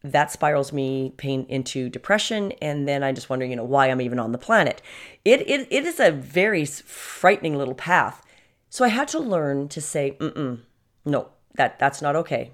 that 0.05 0.31
spirals 0.31 0.71
me 0.71 1.15
pain 1.17 1.47
into 1.49 1.89
depression. 1.89 2.53
And 2.61 2.87
then 2.87 3.03
I 3.03 3.11
just 3.13 3.31
wonder, 3.31 3.47
you 3.47 3.57
know, 3.57 3.65
why 3.65 3.89
I'm 3.89 4.03
even 4.03 4.19
on 4.19 4.33
the 4.33 4.39
planet. 4.39 4.83
It, 5.25 5.41
it, 5.49 5.67
it 5.71 5.87
is 5.87 5.99
a 5.99 6.13
very 6.13 6.67
frightening 6.67 7.57
little 7.57 7.75
path. 7.75 8.23
So 8.69 8.85
I 8.85 8.89
had 8.89 9.09
to 9.09 9.19
learn 9.19 9.69
to 9.69 9.81
say, 9.81 10.17
mm 10.21 10.33
mm, 10.35 10.61
no, 11.07 11.29
that, 11.55 11.79
that's 11.79 12.03
not 12.03 12.17
okay. 12.17 12.53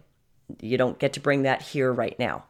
You 0.61 0.79
don't 0.79 0.99
get 0.99 1.13
to 1.15 1.21
bring 1.21 1.43
that 1.43 1.63
here 1.63 1.93
right 1.93 2.17
now. 2.19 2.45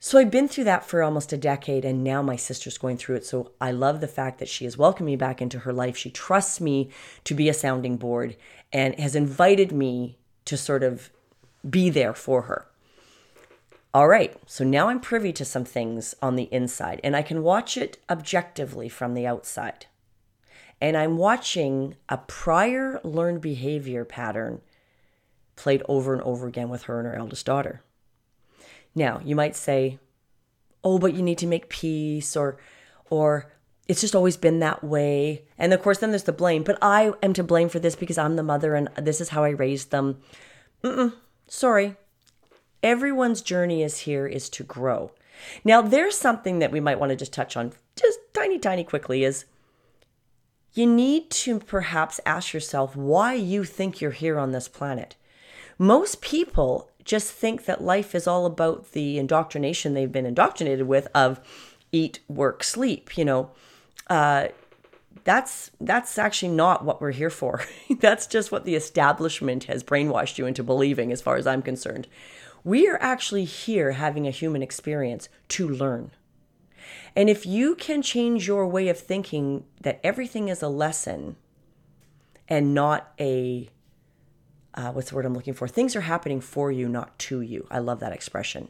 So 0.00 0.18
I've 0.18 0.30
been 0.30 0.48
through 0.48 0.64
that 0.64 0.84
for 0.84 1.02
almost 1.02 1.32
a 1.32 1.38
decade, 1.38 1.82
and 1.82 2.04
now 2.04 2.20
my 2.20 2.36
sister's 2.36 2.76
going 2.76 2.98
through 2.98 3.16
it. 3.16 3.24
So 3.24 3.52
I 3.58 3.70
love 3.70 4.02
the 4.02 4.08
fact 4.08 4.38
that 4.38 4.48
she 4.50 4.64
has 4.64 4.76
welcomed 4.76 5.06
me 5.06 5.16
back 5.16 5.40
into 5.40 5.60
her 5.60 5.72
life. 5.72 5.96
She 5.96 6.10
trusts 6.10 6.60
me 6.60 6.90
to 7.24 7.32
be 7.32 7.48
a 7.48 7.54
sounding 7.54 7.96
board 7.96 8.36
and 8.70 8.98
has 8.98 9.16
invited 9.16 9.72
me 9.72 10.18
to 10.44 10.58
sort 10.58 10.82
of 10.82 11.10
be 11.68 11.88
there 11.88 12.12
for 12.12 12.42
her. 12.42 12.66
All 13.94 14.08
right, 14.08 14.36
so 14.44 14.64
now 14.64 14.88
I'm 14.88 14.98
privy 14.98 15.32
to 15.34 15.44
some 15.44 15.64
things 15.64 16.16
on 16.20 16.34
the 16.34 16.48
inside, 16.50 17.00
and 17.04 17.14
I 17.14 17.22
can 17.22 17.44
watch 17.44 17.76
it 17.76 17.98
objectively 18.10 18.88
from 18.88 19.14
the 19.14 19.24
outside. 19.24 19.86
And 20.80 20.96
I'm 20.96 21.16
watching 21.16 21.94
a 22.08 22.18
prior 22.18 23.00
learned 23.04 23.40
behavior 23.40 24.04
pattern 24.04 24.62
played 25.54 25.80
over 25.88 26.12
and 26.12 26.22
over 26.22 26.48
again 26.48 26.70
with 26.70 26.82
her 26.82 26.98
and 26.98 27.06
her 27.06 27.14
eldest 27.14 27.46
daughter. 27.46 27.82
Now, 28.96 29.20
you 29.24 29.36
might 29.36 29.54
say, 29.54 30.00
"Oh, 30.82 30.98
but 30.98 31.14
you 31.14 31.22
need 31.22 31.38
to 31.38 31.46
make 31.46 31.68
peace," 31.68 32.36
or 32.36 32.56
or 33.10 33.52
it's 33.86 34.00
just 34.00 34.16
always 34.16 34.36
been 34.36 34.58
that 34.58 34.82
way. 34.82 35.44
And 35.56 35.72
of 35.72 35.82
course, 35.82 35.98
then 35.98 36.10
there's 36.10 36.24
the 36.24 36.32
blame. 36.32 36.64
But 36.64 36.78
I 36.82 37.12
am 37.22 37.32
to 37.34 37.44
blame 37.44 37.68
for 37.68 37.78
this 37.78 37.94
because 37.94 38.18
I'm 38.18 38.34
the 38.34 38.42
mother 38.42 38.74
and 38.74 38.88
this 38.96 39.20
is 39.20 39.28
how 39.28 39.44
I 39.44 39.50
raised 39.50 39.92
them. 39.92 40.20
Mm-mm, 40.82 41.12
sorry. 41.46 41.96
Everyone's 42.84 43.40
journey 43.40 43.82
is 43.82 44.00
here 44.00 44.26
is 44.26 44.50
to 44.50 44.62
grow. 44.62 45.10
Now, 45.64 45.80
there's 45.80 46.18
something 46.18 46.58
that 46.58 46.70
we 46.70 46.80
might 46.80 47.00
want 47.00 47.10
to 47.10 47.16
just 47.16 47.32
touch 47.32 47.56
on, 47.56 47.72
just 47.96 48.18
tiny, 48.34 48.58
tiny 48.58 48.84
quickly 48.84 49.24
is 49.24 49.46
you 50.74 50.86
need 50.86 51.30
to 51.30 51.58
perhaps 51.60 52.20
ask 52.26 52.52
yourself 52.52 52.94
why 52.94 53.32
you 53.32 53.64
think 53.64 54.02
you're 54.02 54.10
here 54.10 54.38
on 54.38 54.52
this 54.52 54.68
planet. 54.68 55.16
Most 55.78 56.20
people 56.20 56.90
just 57.04 57.32
think 57.32 57.64
that 57.64 57.82
life 57.82 58.14
is 58.14 58.26
all 58.26 58.44
about 58.44 58.92
the 58.92 59.18
indoctrination 59.18 59.94
they've 59.94 60.12
been 60.12 60.26
indoctrinated 60.26 60.86
with 60.86 61.08
of 61.14 61.40
eat, 61.90 62.20
work, 62.28 62.62
sleep. 62.62 63.16
You 63.16 63.24
know, 63.24 63.50
uh, 64.08 64.48
that's 65.24 65.70
that's 65.80 66.18
actually 66.18 66.52
not 66.52 66.84
what 66.84 67.00
we're 67.00 67.12
here 67.12 67.30
for. 67.30 67.64
that's 68.00 68.26
just 68.26 68.52
what 68.52 68.64
the 68.64 68.74
establishment 68.74 69.64
has 69.64 69.82
brainwashed 69.82 70.36
you 70.36 70.44
into 70.44 70.62
believing, 70.62 71.12
as 71.12 71.22
far 71.22 71.36
as 71.36 71.46
I'm 71.46 71.62
concerned. 71.62 72.08
We 72.64 72.88
are 72.88 72.98
actually 73.00 73.44
here 73.44 73.92
having 73.92 74.26
a 74.26 74.30
human 74.30 74.62
experience 74.62 75.28
to 75.48 75.68
learn. 75.68 76.10
And 77.14 77.30
if 77.30 77.46
you 77.46 77.76
can 77.76 78.02
change 78.02 78.48
your 78.48 78.66
way 78.66 78.88
of 78.88 78.98
thinking 78.98 79.64
that 79.82 80.00
everything 80.02 80.48
is 80.48 80.62
a 80.62 80.68
lesson 80.68 81.36
and 82.48 82.74
not 82.74 83.12
a 83.20 83.68
uh, 84.74 84.90
what's 84.90 85.10
the 85.10 85.14
word 85.14 85.24
I'm 85.24 85.34
looking 85.34 85.54
for? 85.54 85.68
Things 85.68 85.94
are 85.94 86.00
happening 86.00 86.40
for 86.40 86.72
you, 86.72 86.88
not 86.88 87.16
to 87.20 87.40
you. 87.40 87.66
I 87.70 87.78
love 87.78 88.00
that 88.00 88.12
expression. 88.12 88.68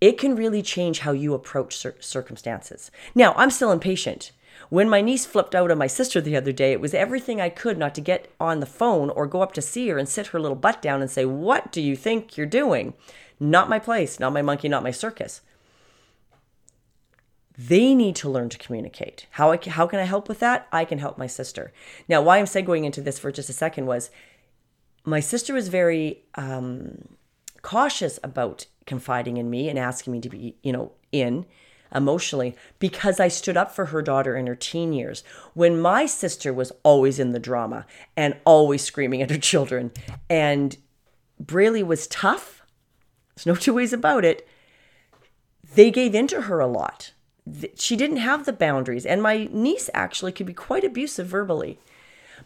It 0.00 0.18
can 0.18 0.36
really 0.36 0.62
change 0.62 1.00
how 1.00 1.12
you 1.12 1.34
approach 1.34 1.76
cir- 1.76 1.96
circumstances. 2.00 2.90
Now, 3.14 3.32
I'm 3.36 3.50
still 3.50 3.72
impatient. 3.72 4.32
When 4.68 4.88
my 4.88 5.00
niece 5.00 5.26
flipped 5.26 5.54
out 5.54 5.70
on 5.70 5.78
my 5.78 5.86
sister 5.86 6.20
the 6.20 6.36
other 6.36 6.52
day, 6.52 6.72
it 6.72 6.80
was 6.80 6.94
everything 6.94 7.40
I 7.40 7.48
could 7.48 7.78
not 7.78 7.94
to 7.94 8.00
get 8.00 8.30
on 8.40 8.60
the 8.60 8.66
phone 8.66 9.10
or 9.10 9.26
go 9.26 9.42
up 9.42 9.52
to 9.54 9.62
see 9.62 9.88
her 9.88 9.98
and 9.98 10.08
sit 10.08 10.28
her 10.28 10.40
little 10.40 10.56
butt 10.56 10.82
down 10.82 11.02
and 11.02 11.10
say, 11.10 11.24
What 11.24 11.72
do 11.72 11.80
you 11.80 11.96
think 11.96 12.36
you're 12.36 12.46
doing? 12.46 12.94
Not 13.38 13.68
my 13.68 13.78
place, 13.78 14.18
not 14.18 14.32
my 14.32 14.42
monkey, 14.42 14.68
not 14.68 14.82
my 14.82 14.90
circus. 14.90 15.42
They 17.58 17.94
need 17.94 18.16
to 18.16 18.28
learn 18.28 18.50
to 18.50 18.58
communicate. 18.58 19.26
How, 19.32 19.52
I, 19.52 19.58
how 19.66 19.86
can 19.86 19.98
I 19.98 20.04
help 20.04 20.28
with 20.28 20.40
that? 20.40 20.68
I 20.72 20.84
can 20.84 20.98
help 20.98 21.16
my 21.16 21.26
sister. 21.26 21.72
Now, 22.08 22.20
why 22.20 22.38
I'm 22.38 22.44
segueing 22.44 22.84
into 22.84 23.00
this 23.00 23.18
for 23.18 23.32
just 23.32 23.48
a 23.48 23.54
second 23.54 23.86
was 23.86 24.10
my 25.04 25.20
sister 25.20 25.54
was 25.54 25.68
very 25.68 26.24
um, 26.34 27.16
cautious 27.62 28.18
about 28.22 28.66
confiding 28.86 29.36
in 29.36 29.50
me 29.50 29.68
and 29.68 29.78
asking 29.78 30.12
me 30.12 30.20
to 30.20 30.28
be, 30.28 30.56
you 30.62 30.72
know, 30.72 30.92
in 31.12 31.46
emotionally 31.94 32.56
because 32.78 33.20
I 33.20 33.28
stood 33.28 33.56
up 33.56 33.70
for 33.70 33.86
her 33.86 34.02
daughter 34.02 34.36
in 34.36 34.46
her 34.46 34.54
teen 34.54 34.92
years. 34.92 35.22
When 35.54 35.80
my 35.80 36.06
sister 36.06 36.52
was 36.52 36.72
always 36.82 37.18
in 37.18 37.32
the 37.32 37.38
drama 37.38 37.86
and 38.16 38.36
always 38.44 38.82
screaming 38.82 39.22
at 39.22 39.30
her 39.30 39.38
children, 39.38 39.92
and 40.28 40.76
Braylee 41.42 41.86
was 41.86 42.06
tough, 42.06 42.62
there's 43.34 43.46
no 43.46 43.54
two 43.54 43.74
ways 43.74 43.92
about 43.92 44.24
it, 44.24 44.46
they 45.74 45.90
gave 45.90 46.14
into 46.14 46.42
her 46.42 46.60
a 46.60 46.66
lot. 46.66 47.12
She 47.76 47.96
didn't 47.96 48.16
have 48.16 48.44
the 48.44 48.52
boundaries. 48.52 49.06
And 49.06 49.22
my 49.22 49.48
niece 49.52 49.88
actually 49.94 50.32
could 50.32 50.46
be 50.46 50.54
quite 50.54 50.84
abusive 50.84 51.26
verbally. 51.26 51.78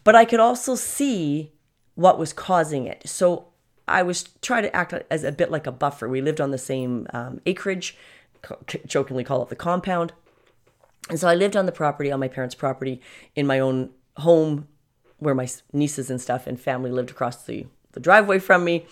But 0.05 0.15
I 0.15 0.25
could 0.25 0.41
also 0.41 0.75
see 0.75 1.53
what 1.95 2.19
was 2.19 2.33
causing 2.33 2.87
it. 2.87 3.03
So 3.07 3.50
I 3.91 4.03
was 4.03 4.25
trying 4.43 4.63
to 4.63 4.75
act 4.75 4.95
as 5.11 5.25
a 5.25 5.33
bit 5.33 5.51
like 5.51 5.67
a 5.67 5.73
buffer. 5.73 6.09
We 6.09 6.21
lived 6.21 6.41
on 6.41 6.51
the 6.51 6.59
same 6.59 7.07
um, 7.13 7.41
acreage, 7.47 7.97
jokingly 8.87 9.25
call 9.25 9.43
it 9.43 9.49
the 9.49 9.57
compound. 9.57 10.13
And 11.09 11.19
so 11.19 11.29
I 11.29 11.35
lived 11.35 11.57
on 11.57 11.67
the 11.67 11.73
property, 11.73 12.13
on 12.13 12.21
my 12.21 12.29
parents' 12.29 12.55
property, 12.55 13.01
in 13.35 13.47
my 13.47 13.59
own 13.59 13.91
home 14.17 14.69
where 15.19 15.35
my 15.35 15.49
nieces 15.73 16.11
and 16.11 16.21
stuff 16.21 16.47
and 16.47 16.59
family 16.59 16.91
lived 16.91 17.11
across 17.11 17.45
the, 17.45 17.67
the 17.93 18.01
driveway 18.01 18.39
from 18.39 18.65
me. 18.65 18.87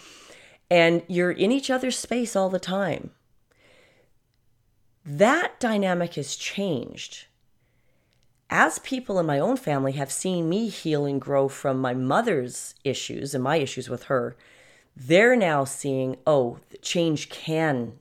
And 0.71 1.03
you're 1.09 1.31
in 1.31 1.53
each 1.53 1.71
other's 1.71 1.99
space 1.99 2.37
all 2.37 2.51
the 2.51 2.59
time. 2.59 3.11
That 5.05 5.59
dynamic 5.59 6.15
has 6.15 6.37
changed 6.37 7.27
as 8.51 8.79
people 8.79 9.19
in 9.19 9.27
my 9.27 9.39
own 9.39 9.57
family 9.57 9.93
have 9.93 10.11
seen 10.11 10.49
me 10.49 10.69
heal 10.69 11.05
and 11.05 11.21
grow 11.21 11.49
from 11.49 11.79
my 11.79 11.95
mother's 11.95 12.75
issues 12.83 13.35
and 13.35 13.45
my 13.45 13.57
issues 13.57 13.91
with 13.91 14.05
her, 14.05 14.37
they're 14.99 15.37
now 15.37 15.65
seeing, 15.65 16.17
oh, 16.27 16.59
change 16.83 17.29
can 17.29 17.93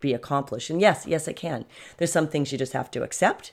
be 0.00 0.12
accomplished. 0.12 0.70
And 0.70 0.80
yes, 0.80 1.06
yes, 1.06 1.26
it 1.26 1.34
can. 1.36 1.64
There's 1.96 2.12
some 2.12 2.28
things 2.28 2.52
you 2.52 2.58
just 2.58 2.72
have 2.72 2.90
to 2.92 3.02
accept. 3.02 3.52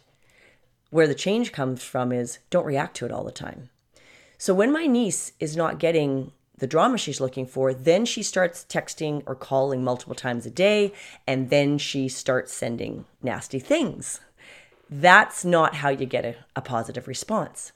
Where 0.90 1.08
the 1.08 1.16
change 1.16 1.52
comes 1.52 1.84
from 1.84 2.12
is 2.12 2.40
don't 2.50 2.66
react 2.66 2.98
to 2.98 3.06
it 3.06 3.12
all 3.12 3.24
the 3.24 3.32
time. 3.32 3.70
So 4.38 4.54
when 4.54 4.72
my 4.72 4.88
niece 4.88 5.34
is 5.40 5.56
not 5.56 5.80
getting 5.80 6.32
the 6.58 6.68
drama 6.68 6.98
she's 6.98 7.22
looking 7.22 7.46
for, 7.46 7.74
then 7.74 8.06
she 8.06 8.24
starts 8.24 8.66
texting 8.68 9.24
or 9.26 9.36
calling 9.36 9.84
multiple 9.84 10.16
times 10.16 10.46
a 10.46 10.50
day, 10.50 10.94
and 11.26 11.50
then 11.50 11.78
she 11.78 12.10
starts 12.10 12.54
sending 12.54 13.06
nasty 13.22 13.60
things 13.60 14.20
that's 14.90 15.46
not 15.46 15.76
how 15.76 15.90
you 15.90 16.06
get 16.06 16.26
a, 16.26 16.36
a 16.56 16.62
positive 16.62 17.08
response. 17.08 17.72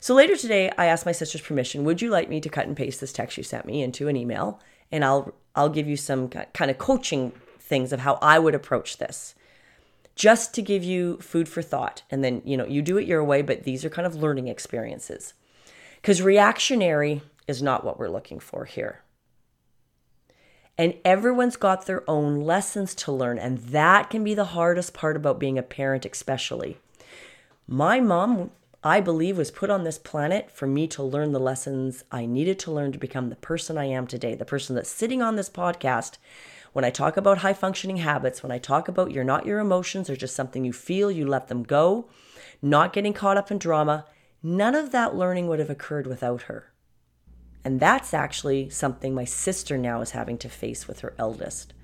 So 0.00 0.14
later 0.14 0.36
today, 0.36 0.70
I 0.76 0.86
asked 0.86 1.06
my 1.06 1.12
sister's 1.12 1.40
permission. 1.40 1.84
Would 1.84 2.02
you 2.02 2.10
like 2.10 2.28
me 2.28 2.40
to 2.40 2.48
cut 2.48 2.66
and 2.66 2.76
paste 2.76 3.00
this 3.00 3.12
text 3.12 3.36
you 3.36 3.42
sent 3.42 3.66
me 3.66 3.82
into 3.82 4.08
an 4.08 4.16
email? 4.16 4.60
And 4.90 5.04
I'll 5.04 5.34
I'll 5.54 5.68
give 5.68 5.88
you 5.88 5.96
some 5.96 6.28
kind 6.28 6.70
of 6.70 6.78
coaching 6.78 7.32
things 7.58 7.92
of 7.92 8.00
how 8.00 8.18
I 8.22 8.38
would 8.38 8.54
approach 8.54 8.98
this. 8.98 9.34
Just 10.14 10.54
to 10.54 10.62
give 10.62 10.82
you 10.82 11.18
food 11.18 11.48
for 11.48 11.62
thought. 11.62 12.02
And 12.10 12.24
then, 12.24 12.42
you 12.44 12.56
know, 12.56 12.66
you 12.66 12.82
do 12.82 12.96
it 12.96 13.06
your 13.06 13.22
way, 13.22 13.42
but 13.42 13.64
these 13.64 13.84
are 13.84 13.90
kind 13.90 14.06
of 14.06 14.16
learning 14.16 14.48
experiences. 14.48 15.34
Because 16.00 16.22
reactionary 16.22 17.22
is 17.46 17.62
not 17.62 17.84
what 17.84 17.98
we're 17.98 18.08
looking 18.08 18.40
for 18.40 18.64
here. 18.64 19.02
And 20.76 20.94
everyone's 21.04 21.56
got 21.56 21.86
their 21.86 22.08
own 22.08 22.40
lessons 22.40 22.94
to 22.96 23.12
learn. 23.12 23.38
And 23.38 23.58
that 23.58 24.10
can 24.10 24.22
be 24.22 24.34
the 24.34 24.44
hardest 24.46 24.94
part 24.94 25.16
about 25.16 25.40
being 25.40 25.58
a 25.58 25.62
parent, 25.62 26.06
especially. 26.06 26.78
My 27.66 28.00
mom, 28.00 28.50
I 28.84 29.00
believe, 29.00 29.36
was 29.36 29.50
put 29.50 29.70
on 29.70 29.82
this 29.82 29.98
planet 29.98 30.52
for 30.52 30.68
me 30.68 30.86
to 30.88 31.02
learn 31.02 31.32
the 31.32 31.40
lessons 31.40 32.04
I 32.12 32.26
needed 32.26 32.60
to 32.60 32.70
learn 32.70 32.92
to 32.92 32.98
become 32.98 33.28
the 33.28 33.34
person 33.36 33.76
I 33.76 33.86
am 33.86 34.06
today, 34.06 34.36
the 34.36 34.44
person 34.44 34.76
that's 34.76 34.88
sitting 34.88 35.20
on 35.20 35.34
this 35.34 35.50
podcast. 35.50 36.18
When 36.72 36.84
I 36.84 36.90
talk 36.90 37.16
about 37.16 37.38
high 37.38 37.54
functioning 37.54 37.96
habits, 37.96 38.40
when 38.40 38.52
I 38.52 38.58
talk 38.58 38.86
about 38.86 39.10
you're 39.10 39.24
not 39.24 39.46
your 39.46 39.58
emotions 39.58 40.08
or 40.08 40.14
just 40.14 40.36
something 40.36 40.64
you 40.64 40.72
feel, 40.72 41.10
you 41.10 41.26
let 41.26 41.48
them 41.48 41.64
go, 41.64 42.08
not 42.62 42.92
getting 42.92 43.12
caught 43.12 43.36
up 43.36 43.50
in 43.50 43.58
drama, 43.58 44.06
none 44.44 44.76
of 44.76 44.92
that 44.92 45.16
learning 45.16 45.48
would 45.48 45.58
have 45.58 45.70
occurred 45.70 46.06
without 46.06 46.42
her. 46.42 46.72
And 47.64 47.80
that's 47.80 48.14
actually 48.14 48.70
something 48.70 49.12
my 49.12 49.24
sister 49.24 49.76
now 49.76 50.02
is 50.02 50.12
having 50.12 50.38
to 50.38 50.48
face 50.48 50.86
with 50.86 51.00
her 51.00 51.14
eldest. 51.18 51.74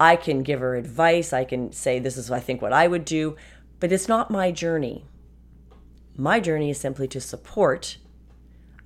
I 0.00 0.16
can 0.16 0.42
give 0.42 0.60
her 0.60 0.76
advice, 0.76 1.34
I 1.34 1.44
can 1.44 1.72
say, 1.72 1.98
This 1.98 2.16
is, 2.16 2.30
I 2.30 2.40
think, 2.40 2.62
what 2.62 2.72
I 2.72 2.86
would 2.86 3.04
do, 3.04 3.36
but 3.80 3.92
it's 3.92 4.08
not 4.08 4.30
my 4.30 4.50
journey. 4.50 5.04
My 6.16 6.40
journey 6.40 6.70
is 6.70 6.80
simply 6.80 7.06
to 7.08 7.20
support, 7.20 7.98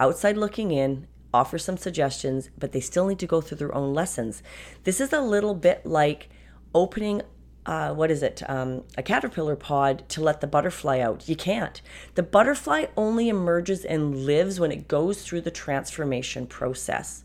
outside 0.00 0.36
looking 0.36 0.72
in, 0.72 1.06
offer 1.32 1.58
some 1.58 1.76
suggestions, 1.76 2.50
but 2.58 2.72
they 2.72 2.80
still 2.80 3.06
need 3.06 3.20
to 3.20 3.26
go 3.26 3.40
through 3.40 3.58
their 3.58 3.74
own 3.74 3.94
lessons. 3.94 4.42
This 4.82 5.00
is 5.00 5.12
a 5.12 5.20
little 5.20 5.54
bit 5.54 5.86
like 5.86 6.28
opening 6.74 7.22
uh, 7.66 7.92
what 7.94 8.10
is 8.10 8.22
it, 8.22 8.42
um, 8.48 8.82
a 8.96 9.02
caterpillar 9.02 9.54
pod 9.54 10.02
to 10.08 10.22
let 10.22 10.40
the 10.40 10.46
butterfly 10.46 10.98
out. 10.98 11.28
You 11.28 11.36
can't. 11.36 11.80
The 12.14 12.22
butterfly 12.22 12.86
only 12.96 13.28
emerges 13.28 13.84
and 13.84 14.24
lives 14.24 14.58
when 14.58 14.72
it 14.72 14.88
goes 14.88 15.22
through 15.22 15.42
the 15.42 15.50
transformation 15.50 16.46
process. 16.46 17.22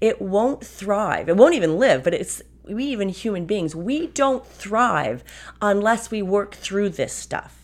It 0.00 0.20
won't 0.20 0.64
thrive. 0.66 1.28
It 1.28 1.36
won't 1.36 1.54
even 1.54 1.78
live, 1.78 2.02
but 2.02 2.14
it's 2.14 2.42
we 2.68 2.84
even 2.86 3.08
human 3.08 3.46
beings, 3.46 3.76
we 3.76 4.08
don't 4.08 4.44
thrive 4.44 5.22
unless 5.62 6.10
we 6.10 6.20
work 6.20 6.54
through 6.54 6.90
this 6.90 7.12
stuff. 7.12 7.55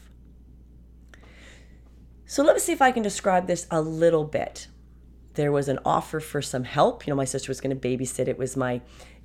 So 2.33 2.43
let 2.43 2.55
me 2.55 2.61
see 2.61 2.73
if 2.73 2.81
I 2.81 2.93
can 2.93 3.03
describe 3.03 3.47
this 3.47 3.67
a 3.71 3.83
little 3.83 4.25
bit. 4.25 4.67
There 5.35 5.53
was 5.53 5.69
an 5.69 5.79
offer 5.85 6.19
for 6.19 6.41
some 6.41 6.65
help. 6.65 7.07
You 7.07 7.11
know, 7.11 7.17
my 7.19 7.27
sister 7.27 7.51
was 7.51 7.61
going 7.61 7.79
to 7.79 7.89
babysit. 7.89 8.27
It 8.27 8.39
was 8.39 8.57
my 8.57 8.81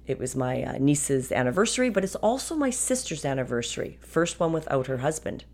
it 0.06 0.20
was 0.20 0.36
my 0.36 0.62
uh, 0.62 0.78
niece's 0.78 1.32
anniversary, 1.32 1.90
but 1.90 2.04
it's 2.04 2.18
also 2.18 2.54
my 2.54 2.70
sister's 2.70 3.24
anniversary, 3.24 3.98
first 4.02 4.42
one 4.42 4.52
without 4.52 4.88
her 4.88 4.98
husband. 4.98 5.46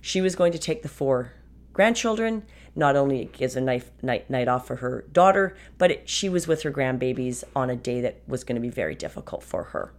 She 0.00 0.20
was 0.20 0.36
going 0.36 0.52
to 0.52 0.60
take 0.60 0.82
the 0.82 0.88
four 0.88 1.32
grandchildren. 1.72 2.44
Not 2.76 2.94
only 2.94 3.20
it 3.20 3.32
gives 3.32 3.56
a 3.56 3.60
night, 3.60 3.90
night, 4.00 4.30
night 4.30 4.46
off 4.46 4.68
for 4.68 4.76
her 4.76 5.06
daughter, 5.10 5.56
but 5.78 5.90
it, 5.90 6.08
she 6.08 6.28
was 6.28 6.46
with 6.46 6.62
her 6.62 6.70
grandbabies 6.70 7.42
on 7.56 7.68
a 7.68 7.74
day 7.74 8.00
that 8.02 8.20
was 8.28 8.44
going 8.44 8.54
to 8.54 8.62
be 8.62 8.70
very 8.70 8.94
difficult 8.94 9.42
for 9.42 9.64
her 9.64 9.92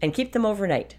and 0.00 0.14
keep 0.14 0.30
them 0.30 0.46
overnight. 0.46 0.94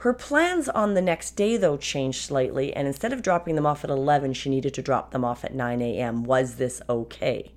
Her 0.00 0.14
plans 0.14 0.66
on 0.70 0.94
the 0.94 1.02
next 1.02 1.32
day, 1.32 1.58
though, 1.58 1.76
changed 1.76 2.22
slightly, 2.22 2.72
and 2.72 2.88
instead 2.88 3.12
of 3.12 3.20
dropping 3.20 3.54
them 3.54 3.66
off 3.66 3.84
at 3.84 3.90
11, 3.90 4.32
she 4.32 4.48
needed 4.48 4.72
to 4.72 4.82
drop 4.82 5.10
them 5.10 5.26
off 5.26 5.44
at 5.44 5.54
9 5.54 5.82
a.m. 5.82 6.24
Was 6.24 6.54
this 6.54 6.80
okay? 6.88 7.52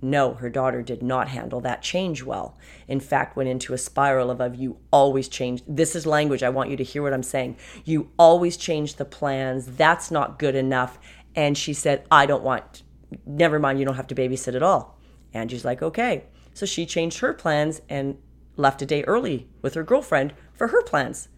No, 0.00 0.32
her 0.32 0.48
daughter 0.48 0.80
did 0.80 1.02
not 1.02 1.28
handle 1.28 1.60
that 1.60 1.82
change 1.82 2.22
well. 2.22 2.56
In 2.88 2.98
fact, 2.98 3.36
went 3.36 3.50
into 3.50 3.74
a 3.74 3.78
spiral 3.78 4.30
of, 4.30 4.40
of 4.40 4.54
you 4.54 4.78
always 4.90 5.28
change. 5.28 5.62
This 5.68 5.94
is 5.94 6.06
language. 6.06 6.42
I 6.42 6.48
want 6.48 6.70
you 6.70 6.78
to 6.78 6.82
hear 6.82 7.02
what 7.02 7.12
I'm 7.12 7.22
saying. 7.22 7.58
You 7.84 8.10
always 8.18 8.56
change 8.56 8.96
the 8.96 9.04
plans. 9.04 9.66
That's 9.66 10.10
not 10.10 10.38
good 10.38 10.54
enough. 10.54 10.98
And 11.36 11.58
she 11.58 11.74
said, 11.74 12.06
I 12.10 12.24
don't 12.24 12.42
want, 12.42 12.84
never 13.26 13.58
mind, 13.58 13.78
you 13.78 13.84
don't 13.84 13.96
have 13.96 14.06
to 14.06 14.14
babysit 14.14 14.54
at 14.54 14.62
all. 14.62 14.98
Angie's 15.34 15.64
like, 15.64 15.82
okay. 15.82 16.24
So 16.54 16.64
she 16.64 16.86
changed 16.86 17.18
her 17.18 17.34
plans 17.34 17.82
and 17.90 18.16
left 18.56 18.82
a 18.82 18.86
day 18.86 19.02
early 19.04 19.48
with 19.60 19.74
her 19.74 19.82
girlfriend 19.82 20.32
for 20.62 20.68
her 20.68 20.82
plans. 20.82 21.28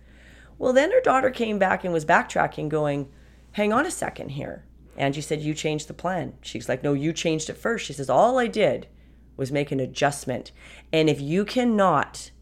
Well, 0.58 0.74
then 0.74 0.92
her 0.92 1.00
daughter 1.00 1.30
came 1.30 1.58
back 1.58 1.82
and 1.82 1.94
was 1.94 2.04
backtracking, 2.04 2.68
going, 2.68 3.08
hang 3.52 3.72
on 3.72 3.86
a 3.86 3.90
second 3.90 4.32
here. 4.32 4.66
Angie 4.98 5.22
said, 5.22 5.40
You 5.40 5.54
changed 5.54 5.88
the 5.88 5.94
plan. 5.94 6.34
She's 6.42 6.68
like, 6.68 6.82
No, 6.82 6.92
you 6.92 7.10
changed 7.14 7.48
it 7.48 7.56
first. 7.56 7.86
She 7.86 7.94
says, 7.94 8.10
All 8.10 8.38
I 8.38 8.48
did 8.48 8.86
was 9.38 9.50
make 9.50 9.72
an 9.72 9.80
adjustment. 9.80 10.52
And 10.92 11.08
if 11.08 11.22
you 11.22 11.46
cannot 11.46 12.32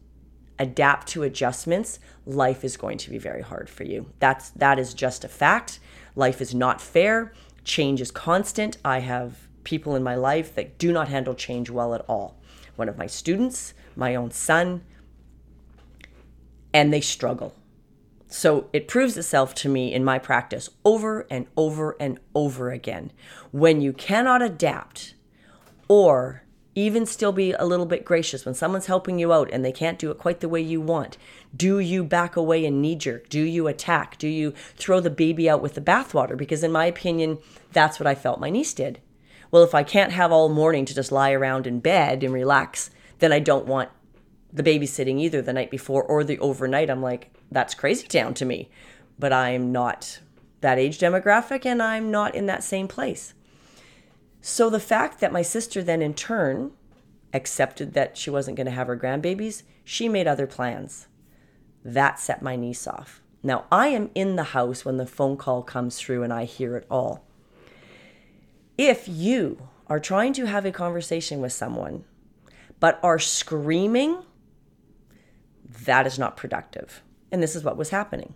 adapt 0.59 1.07
to 1.07 1.23
adjustments, 1.23 1.99
life 2.25 2.65
is 2.65 2.75
going 2.75 2.97
to 2.97 3.09
be 3.09 3.17
very 3.17 3.41
hard 3.41 3.69
for 3.69 3.85
you. 3.85 4.11
That's 4.19 4.49
that 4.49 4.77
is 4.77 4.93
just 4.93 5.23
a 5.23 5.29
fact. 5.29 5.79
Life 6.17 6.41
is 6.41 6.53
not 6.53 6.81
fair. 6.81 7.31
Change 7.63 8.01
is 8.01 8.11
constant. 8.11 8.77
I 8.83 8.99
have 8.99 9.47
people 9.63 9.95
in 9.95 10.03
my 10.03 10.15
life 10.15 10.53
that 10.55 10.77
do 10.77 10.91
not 10.91 11.07
handle 11.07 11.33
change 11.33 11.69
well 11.69 11.95
at 11.95 12.03
all. 12.09 12.41
One 12.75 12.89
of 12.89 12.97
my 12.97 13.07
students, 13.07 13.73
my 13.95 14.15
own 14.15 14.31
son, 14.31 14.83
and 16.73 16.91
they 16.91 17.01
struggle. 17.01 17.53
So 18.27 18.67
it 18.73 18.87
proves 18.87 19.15
itself 19.15 19.53
to 19.55 19.69
me 19.69 19.93
in 19.93 20.03
my 20.03 20.17
practice 20.17 20.69
over 20.83 21.27
and 21.29 21.45
over 21.55 21.95
and 21.99 22.19
over 22.33 22.71
again. 22.71 23.11
When 23.51 23.79
you 23.79 23.93
cannot 23.93 24.41
adapt 24.41 25.13
or 25.87 26.41
even 26.75 27.05
still 27.05 27.31
be 27.31 27.51
a 27.51 27.65
little 27.65 27.85
bit 27.85 28.03
gracious 28.03 28.45
when 28.45 28.55
someone's 28.55 28.87
helping 28.87 29.19
you 29.19 29.31
out 29.31 29.51
and 29.51 29.63
they 29.63 29.71
can't 29.71 29.99
do 29.99 30.09
it 30.09 30.17
quite 30.17 30.39
the 30.39 30.49
way 30.49 30.61
you 30.61 30.81
want, 30.81 31.17
do 31.55 31.77
you 31.77 32.03
back 32.03 32.35
away 32.35 32.65
and 32.65 32.81
knee 32.81 32.95
jerk? 32.95 33.29
Do 33.29 33.41
you 33.41 33.67
attack? 33.67 34.17
Do 34.17 34.27
you 34.27 34.55
throw 34.75 34.99
the 34.99 35.11
baby 35.11 35.47
out 35.47 35.61
with 35.61 35.75
the 35.75 35.81
bathwater? 35.81 36.35
Because, 36.35 36.63
in 36.63 36.71
my 36.71 36.85
opinion, 36.85 37.37
that's 37.71 37.99
what 37.99 38.07
I 38.07 38.15
felt 38.15 38.39
my 38.39 38.49
niece 38.49 38.73
did. 38.73 38.99
Well, 39.51 39.63
if 39.63 39.75
I 39.75 39.83
can't 39.83 40.11
have 40.11 40.31
all 40.31 40.49
morning 40.49 40.85
to 40.85 40.95
just 40.95 41.11
lie 41.11 41.31
around 41.31 41.67
in 41.67 41.79
bed 41.79 42.23
and 42.23 42.33
relax, 42.33 42.89
then 43.19 43.31
I 43.31 43.37
don't 43.37 43.67
want 43.67 43.89
the 44.53 44.63
babysitting 44.63 45.19
either 45.19 45.41
the 45.41 45.53
night 45.53 45.71
before 45.71 46.03
or 46.03 46.23
the 46.23 46.39
overnight. 46.39 46.89
I'm 46.89 47.01
like, 47.01 47.33
that's 47.51 47.73
crazy 47.73 48.07
town 48.07 48.35
to 48.35 48.45
me. 48.45 48.69
But 49.17 49.33
I'm 49.33 49.71
not 49.71 50.19
that 50.61 50.79
age 50.79 50.99
demographic 50.99 51.65
and 51.65 51.81
I'm 51.81 52.11
not 52.11 52.35
in 52.35 52.45
that 52.45 52.63
same 52.63 52.87
place. 52.87 53.33
So 54.41 54.69
the 54.69 54.79
fact 54.79 55.19
that 55.19 55.31
my 55.31 55.41
sister 55.41 55.81
then 55.81 56.01
in 56.01 56.13
turn 56.13 56.71
accepted 57.33 57.93
that 57.93 58.17
she 58.17 58.29
wasn't 58.29 58.57
going 58.57 58.65
to 58.65 58.71
have 58.71 58.87
her 58.87 58.97
grandbabies, 58.97 59.63
she 59.83 60.07
made 60.07 60.27
other 60.27 60.45
plans. 60.45 61.07
That 61.83 62.19
set 62.19 62.41
my 62.41 62.55
niece 62.55 62.85
off. 62.87 63.21
Now 63.41 63.65
I 63.71 63.87
am 63.87 64.09
in 64.13 64.35
the 64.35 64.43
house 64.43 64.85
when 64.85 64.97
the 64.97 65.05
phone 65.05 65.35
call 65.35 65.63
comes 65.63 65.99
through 65.99 66.23
and 66.23 66.31
I 66.31 66.45
hear 66.45 66.77
it 66.77 66.85
all. 66.89 67.25
If 68.77 69.07
you 69.07 69.69
are 69.87 69.99
trying 69.99 70.33
to 70.33 70.45
have 70.45 70.65
a 70.65 70.71
conversation 70.71 71.41
with 71.41 71.51
someone 71.51 72.05
but 72.79 72.99
are 73.03 73.19
screaming, 73.19 74.23
that 75.85 76.07
is 76.07 76.19
not 76.19 76.37
productive. 76.37 77.01
And 77.31 77.41
this 77.41 77.55
is 77.55 77.63
what 77.63 77.77
was 77.77 77.89
happening. 77.89 78.35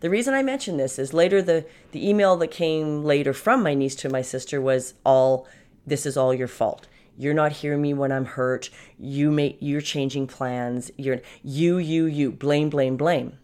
The 0.00 0.10
reason 0.10 0.34
I 0.34 0.42
mention 0.42 0.76
this 0.76 0.98
is 0.98 1.14
later 1.14 1.40
the, 1.42 1.64
the 1.92 2.08
email 2.08 2.36
that 2.36 2.50
came 2.50 3.04
later 3.04 3.32
from 3.32 3.62
my 3.62 3.74
niece 3.74 3.94
to 3.96 4.08
my 4.08 4.22
sister 4.22 4.60
was 4.60 4.94
all 5.04 5.46
this 5.86 6.06
is 6.06 6.16
all 6.16 6.34
your 6.34 6.48
fault. 6.48 6.88
You're 7.16 7.34
not 7.34 7.52
hearing 7.52 7.82
me 7.82 7.94
when 7.94 8.12
I'm 8.12 8.24
hurt. 8.24 8.68
You 8.98 9.30
make 9.30 9.56
you're 9.60 9.80
changing 9.80 10.26
plans. 10.26 10.90
You're 10.96 11.22
you, 11.42 11.78
you, 11.78 12.04
you, 12.04 12.32
blame, 12.32 12.68
blame, 12.68 12.96
blame. 12.96 13.38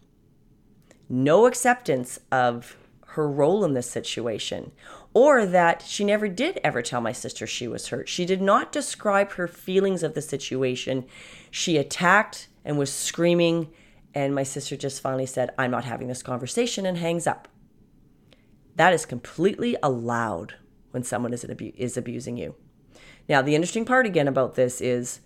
No 1.09 1.45
acceptance 1.45 2.19
of 2.31 2.77
her 3.07 3.27
role 3.27 3.63
in 3.63 3.73
this 3.73 3.89
situation. 3.89 4.71
Or 5.13 5.45
that 5.45 5.83
she 5.83 6.03
never 6.03 6.27
did 6.27 6.59
ever 6.63 6.81
tell 6.81 7.01
my 7.01 7.11
sister 7.11 7.45
she 7.45 7.67
was 7.67 7.89
hurt. 7.89 8.09
She 8.09 8.25
did 8.25 8.41
not 8.41 8.71
describe 8.71 9.33
her 9.33 9.47
feelings 9.47 10.03
of 10.03 10.15
the 10.15 10.21
situation. 10.21 11.05
She 11.51 11.77
attacked 11.77 12.47
and 12.65 12.77
was 12.77 12.91
screaming 12.91 13.69
and 14.15 14.35
my 14.35 14.43
sister 14.43 14.75
just 14.75 15.01
finally 15.01 15.25
said, 15.25 15.51
I'm 15.57 15.71
not 15.71 15.85
having 15.85 16.07
this 16.07 16.23
conversation 16.23 16.85
and 16.85 16.97
hangs 16.97 17.25
up. 17.25 17.47
That 18.75 18.93
is 18.93 19.05
completely 19.05 19.75
allowed 19.81 20.55
when 20.91 21.03
someone 21.03 21.33
is, 21.33 21.43
abu- 21.43 21.73
is 21.75 21.97
abusing 21.97 22.37
you. 22.37 22.55
Now, 23.27 23.41
the 23.41 23.55
interesting 23.55 23.85
part 23.85 24.05
again 24.05 24.27
about 24.27 24.55
this 24.55 24.81
is 24.81 25.21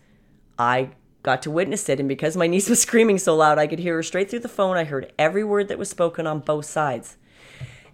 I 0.57 0.91
got 1.23 1.41
to 1.41 1.51
witness 1.51 1.89
it, 1.89 1.99
and 1.99 2.07
because 2.07 2.37
my 2.37 2.47
niece 2.53 2.69
was 2.69 2.81
screaming 2.81 3.17
so 3.17 3.35
loud, 3.35 3.57
I 3.57 3.67
could 3.67 3.79
hear 3.79 3.95
her 3.95 4.03
straight 4.03 4.29
through 4.29 4.39
the 4.39 4.47
phone. 4.47 4.77
I 4.77 4.85
heard 4.85 5.11
every 5.19 5.43
word 5.43 5.67
that 5.67 5.79
was 5.79 5.89
spoken 5.89 6.25
on 6.27 6.39
both 6.39 6.65
sides. 6.65 7.17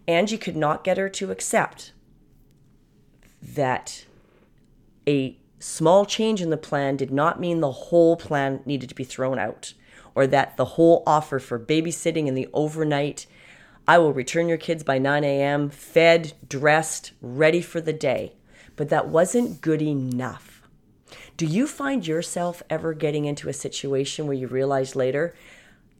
Angie 0.08 0.38
could 0.38 0.58
not 0.58 0.84
get 0.84 0.98
her 0.98 1.10
to 1.10 1.32
accept 1.32 1.94
that 3.41 4.06
a 5.08 5.38
small 5.63 6.06
change 6.06 6.41
in 6.41 6.49
the 6.49 6.58
plan 6.58 6.97
did 6.97 7.10
not 7.10 7.39
mean 7.39 7.62
the 7.62 7.71
whole 7.71 8.17
plan 8.17 8.60
needed 8.65 8.89
to 8.89 8.95
be 8.95 9.06
thrown 9.06 9.39
out 9.39 9.73
or 10.13 10.28
that 10.28 10.58
the 10.58 10.65
whole 10.65 11.02
offer 11.08 11.39
for 11.39 11.58
babysitting 11.58 12.28
in 12.28 12.36
the 12.36 12.49
overnight, 12.54 13.26
I 13.88 13.97
will 13.97 14.13
return 14.13 14.49
your 14.49 14.58
kids 14.58 14.84
by 14.84 14.97
9 14.97 15.23
a.m., 15.23 15.69
fed, 15.69 16.34
dressed, 16.47 17.13
ready 17.21 17.62
for 17.62 17.80
the 17.80 17.93
day. 17.93 18.34
But 18.76 18.89
that 18.89 19.08
wasn't 19.08 19.62
good 19.62 19.82
enough. 19.82 20.62
Do 21.38 21.45
you 21.45 21.65
find 21.65 22.06
yourself 22.06 22.62
ever 22.69 22.93
getting 22.93 23.26
into 23.26 23.47
a 23.47 23.54
situation 23.54 24.28
where 24.28 24.36
you 24.36 24.47
realize 24.47 24.95
later 24.95 25.34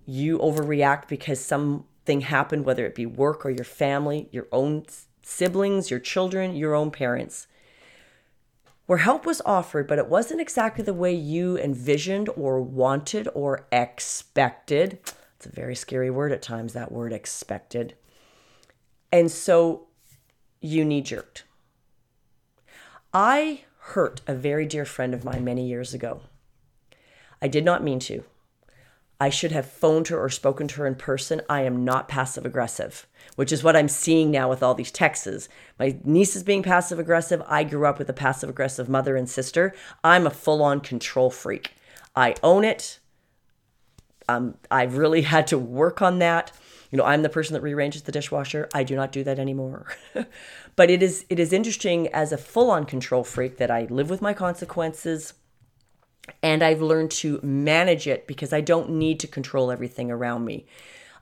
you 0.06 0.40
overreact 0.40 1.08
because 1.08 1.40
something 1.40 2.22
happened, 2.22 2.66
whether 2.66 2.86
it 2.86 2.96
be 2.96 3.06
work 3.06 3.46
or 3.46 3.50
your 3.50 3.64
family, 3.64 4.28
your 4.32 4.48
own 4.52 4.86
siblings, 5.22 5.90
your 5.90 6.02
children, 6.02 6.54
your 6.54 6.76
own 6.76 6.92
parents? 6.92 7.48
Where 8.94 9.00
help 9.00 9.26
was 9.26 9.42
offered, 9.44 9.88
but 9.88 9.98
it 9.98 10.08
wasn't 10.08 10.40
exactly 10.40 10.84
the 10.84 10.94
way 10.94 11.12
you 11.12 11.58
envisioned 11.58 12.30
or 12.38 12.62
wanted 12.62 13.28
or 13.34 13.66
expected. 13.72 15.00
It's 15.36 15.48
a 15.48 15.50
very 15.50 15.74
scary 15.74 16.12
word 16.12 16.32
at 16.32 16.44
times, 16.44 16.74
that 16.74 16.92
word 16.92 17.12
expected. 17.12 17.96
And 19.12 19.32
so 19.32 19.88
you 20.62 20.86
knee 20.86 21.02
jerked. 21.02 21.44
I 23.12 23.62
hurt 23.80 24.22
a 24.28 24.36
very 24.36 24.68
dear 24.68 24.86
friend 24.86 25.16
of 25.16 25.26
mine 25.26 25.44
many 25.44 25.66
years 25.66 25.96
ago. 25.96 26.22
I 27.42 27.48
did 27.48 27.66
not 27.66 27.84
mean 27.84 27.98
to. 28.02 28.24
I 29.20 29.30
should 29.30 29.52
have 29.52 29.70
phoned 29.70 30.08
her 30.10 30.22
or 30.22 30.30
spoken 30.30 30.68
to 30.70 30.76
her 30.78 30.88
in 30.88 30.96
person. 30.96 31.42
I 31.48 31.62
am 31.62 31.86
not 31.86 32.08
passive 32.08 32.46
aggressive, 32.46 33.08
which 33.36 33.52
is 33.52 33.64
what 33.64 33.76
I'm 33.76 33.88
seeing 33.88 34.32
now 34.32 34.50
with 34.50 34.62
all 34.62 34.74
these 34.74 34.92
texts. 34.92 35.48
My 35.80 35.98
niece 36.04 36.36
is 36.36 36.44
being 36.44 36.64
passive 36.64 37.00
aggressive. 37.00 37.42
I 37.48 37.64
grew 37.64 37.86
up 37.86 38.00
with 38.00 38.10
a 38.10 38.14
passive 38.14 38.50
aggressive 38.50 38.90
mother 38.90 39.16
and 39.16 39.30
sister. 39.30 39.74
I'm 40.04 40.28
a 40.28 40.32
full 40.32 40.62
on 40.64 40.82
control 40.82 41.30
freak. 41.30 41.76
I 42.16 42.36
own 42.44 42.64
it. 42.64 43.00
Um, 44.28 44.56
I've 44.70 44.98
really 44.98 45.22
had 45.34 45.48
to 45.48 45.58
work 45.58 46.02
on 46.02 46.20
that. 46.20 46.52
You 46.92 46.98
know, 46.98 47.06
I'm 47.06 47.24
the 47.24 47.30
person 47.30 47.56
that 47.56 47.62
rearranges 47.62 48.04
the 48.04 48.12
dishwasher. 48.12 48.70
I 48.74 48.84
do 48.84 48.96
not 48.96 49.12
do 49.12 49.24
that 49.24 49.40
anymore. 49.40 49.88
but 50.76 50.90
it 50.92 51.02
is 51.02 51.26
it 51.30 51.40
is 51.40 51.52
interesting 51.54 52.08
as 52.10 52.32
a 52.32 52.38
full 52.38 52.70
on 52.70 52.86
control 52.86 53.24
freak 53.24 53.58
that 53.58 53.72
I 53.72 53.88
live 53.90 54.10
with 54.10 54.22
my 54.22 54.34
consequences 54.34 55.34
and 56.42 56.64
I've 56.64 56.82
learned 56.82 57.12
to 57.12 57.40
manage 57.42 58.08
it 58.08 58.28
because 58.28 58.54
I 58.54 58.62
don't 58.62 58.92
need 58.92 59.20
to 59.22 59.28
control 59.28 59.72
everything 59.72 60.12
around 60.12 60.46
me. 60.46 60.66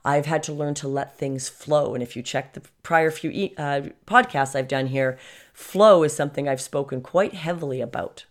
I've 0.04 0.26
had 0.26 0.42
to 0.44 0.52
learn 0.52 0.74
to 0.74 0.88
let 0.88 1.16
things 1.16 1.48
flow. 1.48 1.94
And 1.94 2.02
if 2.02 2.16
you 2.16 2.22
check 2.22 2.54
the 2.54 2.62
prior 2.82 3.10
few 3.10 3.50
uh, 3.56 3.82
podcasts 4.06 4.56
I've 4.56 4.68
done 4.68 4.88
here, 4.88 5.18
flow 5.52 6.02
is 6.02 6.14
something 6.14 6.48
I've 6.48 6.60
spoken 6.60 7.00
quite 7.00 7.34
heavily 7.34 7.80
about. 7.80 8.26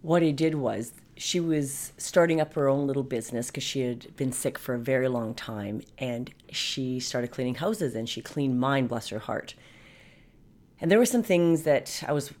What 0.00 0.22
he 0.22 0.32
did 0.32 0.54
was 0.54 0.94
she 1.16 1.40
was 1.40 1.92
starting 1.96 2.40
up 2.40 2.54
her 2.54 2.68
own 2.68 2.86
little 2.86 3.02
business 3.02 3.46
because 3.46 3.64
she 3.64 3.80
had 3.80 4.14
been 4.16 4.32
sick 4.32 4.58
for 4.58 4.74
a 4.74 4.78
very 4.78 5.08
long 5.08 5.34
time 5.34 5.82
and 5.98 6.30
she 6.52 7.00
started 7.00 7.30
cleaning 7.30 7.56
houses 7.56 7.94
and 7.94 8.08
she 8.08 8.20
cleaned 8.20 8.60
mine, 8.60 8.86
bless 8.86 9.08
her 9.08 9.18
heart. 9.18 9.54
And 10.80 10.90
there 10.90 10.98
were 10.98 11.06
some 11.06 11.22
things 11.22 11.62
that 11.62 12.02
I 12.06 12.12
was 12.12 12.32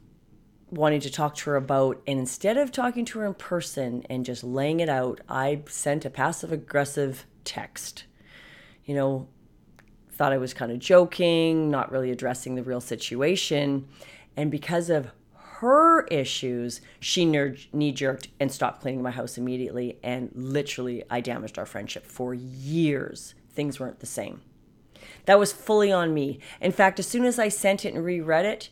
wanting 0.70 1.00
to 1.00 1.10
talk 1.10 1.34
to 1.36 1.50
her 1.50 1.56
about. 1.56 2.02
And 2.06 2.18
instead 2.18 2.56
of 2.56 2.72
talking 2.72 3.04
to 3.06 3.20
her 3.20 3.26
in 3.26 3.34
person 3.34 4.04
and 4.10 4.24
just 4.24 4.42
laying 4.42 4.80
it 4.80 4.88
out, 4.88 5.20
I 5.28 5.62
sent 5.68 6.04
a 6.04 6.10
passive 6.10 6.52
aggressive 6.52 7.26
text. 7.44 8.04
You 8.84 8.94
know, 8.94 9.28
thought 10.10 10.32
I 10.32 10.38
was 10.38 10.54
kind 10.54 10.72
of 10.72 10.78
joking, 10.78 11.70
not 11.70 11.92
really 11.92 12.10
addressing 12.10 12.54
the 12.54 12.62
real 12.62 12.80
situation. 12.80 13.86
And 14.36 14.50
because 14.50 14.90
of 14.90 15.10
her 15.34 16.04
issues, 16.06 16.80
she 17.00 17.24
knee 17.24 17.92
jerked 17.92 18.28
and 18.38 18.52
stopped 18.52 18.82
cleaning 18.82 19.02
my 19.02 19.10
house 19.10 19.38
immediately. 19.38 19.98
And 20.02 20.30
literally, 20.34 21.04
I 21.08 21.20
damaged 21.20 21.58
our 21.58 21.66
friendship 21.66 22.06
for 22.06 22.34
years. 22.34 23.34
Things 23.52 23.80
weren't 23.80 24.00
the 24.00 24.06
same. 24.06 24.42
That 25.26 25.38
was 25.38 25.52
fully 25.52 25.90
on 25.90 26.12
me. 26.12 26.40
In 26.60 26.72
fact, 26.72 26.98
as 26.98 27.06
soon 27.06 27.24
as 27.24 27.38
I 27.38 27.48
sent 27.48 27.84
it 27.84 27.94
and 27.94 28.04
reread 28.04 28.44
it, 28.44 28.70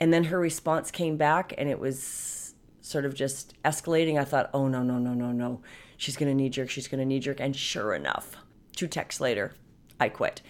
and 0.00 0.12
then 0.12 0.24
her 0.24 0.38
response 0.38 0.90
came 0.90 1.16
back 1.16 1.52
and 1.58 1.68
it 1.68 1.78
was 1.78 2.54
sort 2.80 3.04
of 3.04 3.14
just 3.14 3.54
escalating. 3.62 4.18
I 4.18 4.24
thought, 4.24 4.50
oh, 4.54 4.68
no, 4.68 4.82
no, 4.82 4.98
no, 4.98 5.12
no, 5.12 5.32
no. 5.32 5.60
She's 5.96 6.16
going 6.16 6.28
to 6.28 6.34
knee 6.34 6.48
jerk. 6.48 6.70
She's 6.70 6.88
going 6.88 7.00
to 7.00 7.04
knee 7.04 7.20
jerk. 7.20 7.40
And 7.40 7.54
sure 7.54 7.94
enough, 7.94 8.36
two 8.76 8.86
texts 8.86 9.20
later, 9.20 9.54
I 9.98 10.08
quit. 10.08 10.40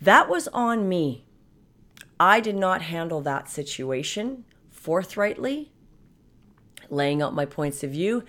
That 0.00 0.28
was 0.28 0.48
on 0.48 0.88
me. 0.88 1.24
I 2.18 2.40
did 2.40 2.56
not 2.56 2.82
handle 2.82 3.20
that 3.22 3.48
situation 3.50 4.44
forthrightly, 4.70 5.72
laying 6.88 7.20
out 7.20 7.34
my 7.34 7.44
points 7.44 7.84
of 7.84 7.90
view, 7.90 8.24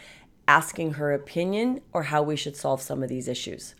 asking 0.47 0.93
her 0.93 1.13
opinion 1.13 1.81
or 1.93 2.03
how 2.03 2.23
we 2.23 2.35
should 2.35 2.55
solve 2.55 2.81
some 2.81 3.01
of 3.01 3.09
these 3.09 3.27
issues. 3.27 3.75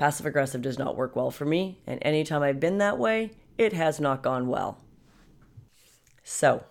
Passive 0.00 0.24
aggressive 0.24 0.62
does 0.62 0.78
not 0.78 0.96
work 0.96 1.14
well 1.14 1.30
for 1.30 1.44
me, 1.44 1.78
and 1.86 1.98
anytime 2.00 2.42
I've 2.42 2.58
been 2.58 2.78
that 2.78 2.96
way, 2.96 3.32
it 3.58 3.74
has 3.74 4.00
not 4.00 4.22
gone 4.22 4.48
well. 4.48 4.78
So, 6.24 6.64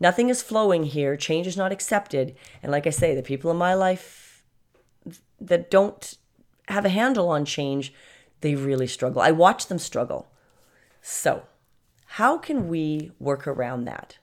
nothing 0.00 0.30
is 0.30 0.40
flowing 0.40 0.84
here, 0.84 1.18
change 1.18 1.46
is 1.46 1.58
not 1.58 1.70
accepted, 1.70 2.34
and 2.62 2.72
like 2.72 2.86
I 2.86 2.90
say, 2.90 3.14
the 3.14 3.22
people 3.22 3.50
in 3.50 3.58
my 3.58 3.74
life 3.74 4.42
that 5.38 5.70
don't 5.70 6.16
have 6.68 6.86
a 6.86 6.88
handle 6.88 7.28
on 7.28 7.44
change, 7.44 7.92
they 8.40 8.54
really 8.54 8.86
struggle. 8.86 9.20
I 9.20 9.32
watch 9.32 9.66
them 9.66 9.78
struggle. 9.78 10.32
So, 11.02 11.42
how 12.06 12.38
can 12.38 12.68
we 12.68 13.12
work 13.18 13.46
around 13.46 13.84
that? 13.84 14.16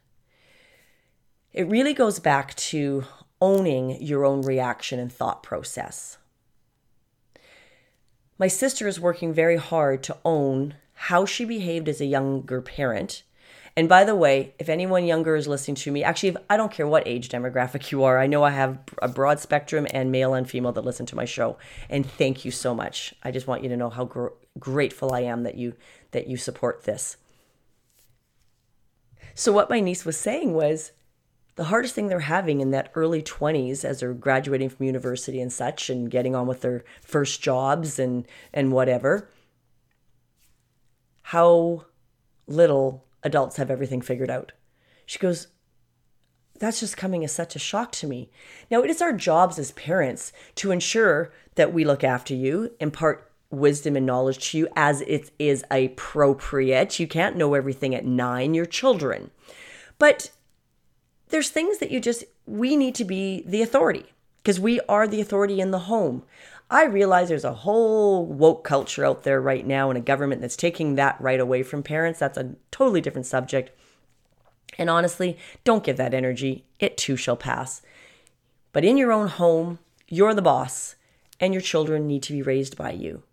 It 1.53 1.69
really 1.69 1.93
goes 1.93 2.17
back 2.17 2.55
to 2.55 3.03
owning 3.39 4.01
your 4.01 4.25
own 4.25 4.41
reaction 4.41 4.97
and 4.97 5.13
thought 5.13 5.43
process. 5.43 6.17
My 8.39 8.47
sister 8.47 8.87
is 8.87 8.99
working 8.99 9.33
very 9.33 9.57
hard 9.57 10.03
to 10.03 10.17
own 10.23 10.75
how 10.93 11.25
she 11.25 11.45
behaved 11.45 11.89
as 11.89 12.01
a 12.01 12.05
younger 12.05 12.61
parent. 12.61 13.23
And 13.75 13.87
by 13.87 14.03
the 14.03 14.15
way, 14.15 14.55
if 14.57 14.69
anyone 14.69 15.05
younger 15.05 15.35
is 15.35 15.47
listening 15.47 15.75
to 15.75 15.91
me, 15.91 16.03
actually, 16.03 16.29
if, 16.29 16.37
I 16.49 16.57
don't 16.57 16.71
care 16.71 16.87
what 16.87 17.07
age 17.07 17.29
demographic 17.29 17.91
you 17.91 18.03
are, 18.03 18.17
I 18.19 18.25
know 18.25 18.43
I 18.43 18.49
have 18.49 18.79
a 19.01 19.07
broad 19.07 19.39
spectrum 19.39 19.85
and 19.91 20.11
male 20.11 20.33
and 20.33 20.49
female 20.49 20.71
that 20.71 20.85
listen 20.85 21.05
to 21.07 21.15
my 21.15 21.25
show. 21.25 21.57
And 21.89 22.03
thank 22.03 22.43
you 22.43 22.49
so 22.51 22.73
much. 22.73 23.13
I 23.23 23.29
just 23.29 23.45
want 23.45 23.61
you 23.61 23.69
to 23.69 23.77
know 23.77 23.91
how 23.91 24.05
gr- 24.05 24.29
grateful 24.57 25.13
I 25.13 25.21
am 25.21 25.43
that 25.43 25.55
you 25.55 25.75
that 26.11 26.27
you 26.27 26.37
support 26.37 26.85
this. 26.85 27.17
So 29.35 29.51
what 29.51 29.69
my 29.69 29.79
niece 29.79 30.05
was 30.05 30.17
saying 30.17 30.53
was, 30.53 30.91
the 31.57 31.65
hardest 31.65 31.95
thing 31.95 32.07
they're 32.07 32.19
having 32.21 32.61
in 32.61 32.71
that 32.71 32.91
early 32.95 33.21
20s 33.21 33.83
as 33.83 33.99
they're 33.99 34.13
graduating 34.13 34.69
from 34.69 34.85
university 34.85 35.41
and 35.41 35.51
such 35.51 35.89
and 35.89 36.09
getting 36.09 36.35
on 36.35 36.47
with 36.47 36.61
their 36.61 36.85
first 37.01 37.41
jobs 37.41 37.99
and 37.99 38.25
and 38.53 38.71
whatever 38.71 39.29
how 41.23 41.83
little 42.47 43.03
adults 43.21 43.57
have 43.57 43.69
everything 43.69 43.99
figured 43.99 44.29
out. 44.29 44.53
She 45.05 45.19
goes 45.19 45.47
that's 46.59 46.79
just 46.79 46.95
coming 46.95 47.23
as 47.23 47.31
such 47.31 47.55
a 47.55 47.59
shock 47.59 47.91
to 47.93 48.07
me. 48.07 48.31
Now 48.71 48.81
it 48.81 48.89
is 48.89 49.01
our 49.01 49.13
jobs 49.13 49.59
as 49.59 49.71
parents 49.71 50.31
to 50.55 50.71
ensure 50.71 51.33
that 51.55 51.73
we 51.73 51.83
look 51.83 52.03
after 52.03 52.33
you 52.33 52.71
impart 52.79 53.31
wisdom 53.49 53.95
and 53.95 54.05
knowledge 54.05 54.51
to 54.51 54.57
you 54.57 54.67
as 54.75 55.01
it 55.01 55.31
is 55.39 55.63
appropriate. 55.69 56.99
You 56.99 57.07
can't 57.07 57.35
know 57.35 57.55
everything 57.55 57.93
at 57.93 58.05
9 58.05 58.53
you're 58.53 58.65
children. 58.65 59.31
But 59.99 60.31
there's 61.29 61.49
things 61.49 61.79
that 61.79 61.91
you 61.91 61.99
just, 61.99 62.23
we 62.45 62.75
need 62.75 62.95
to 62.95 63.05
be 63.05 63.43
the 63.45 63.61
authority 63.61 64.05
because 64.37 64.59
we 64.59 64.79
are 64.81 65.07
the 65.07 65.21
authority 65.21 65.59
in 65.59 65.71
the 65.71 65.79
home. 65.79 66.23
I 66.69 66.85
realize 66.85 67.29
there's 67.29 67.45
a 67.45 67.53
whole 67.53 68.25
woke 68.25 68.63
culture 68.63 69.05
out 69.05 69.23
there 69.23 69.39
right 69.39 69.65
now 69.65 69.89
and 69.89 69.97
a 69.97 70.01
government 70.01 70.41
that's 70.41 70.57
taking 70.57 70.95
that 70.95 71.19
right 71.21 71.39
away 71.39 71.63
from 71.63 71.83
parents. 71.83 72.19
That's 72.19 72.37
a 72.37 72.55
totally 72.71 73.01
different 73.01 73.25
subject. 73.25 73.71
And 74.77 74.89
honestly, 74.89 75.37
don't 75.63 75.83
give 75.83 75.97
that 75.97 76.13
energy. 76.13 76.65
It 76.79 76.97
too 76.97 77.15
shall 77.15 77.37
pass. 77.37 77.81
But 78.73 78.83
in 78.83 78.97
your 78.97 79.11
own 79.11 79.27
home, 79.27 79.79
you're 80.07 80.33
the 80.33 80.41
boss, 80.41 80.95
and 81.39 81.53
your 81.53 81.61
children 81.61 82.05
need 82.05 82.23
to 82.23 82.33
be 82.33 82.41
raised 82.41 82.77
by 82.77 82.91
you. 82.91 83.23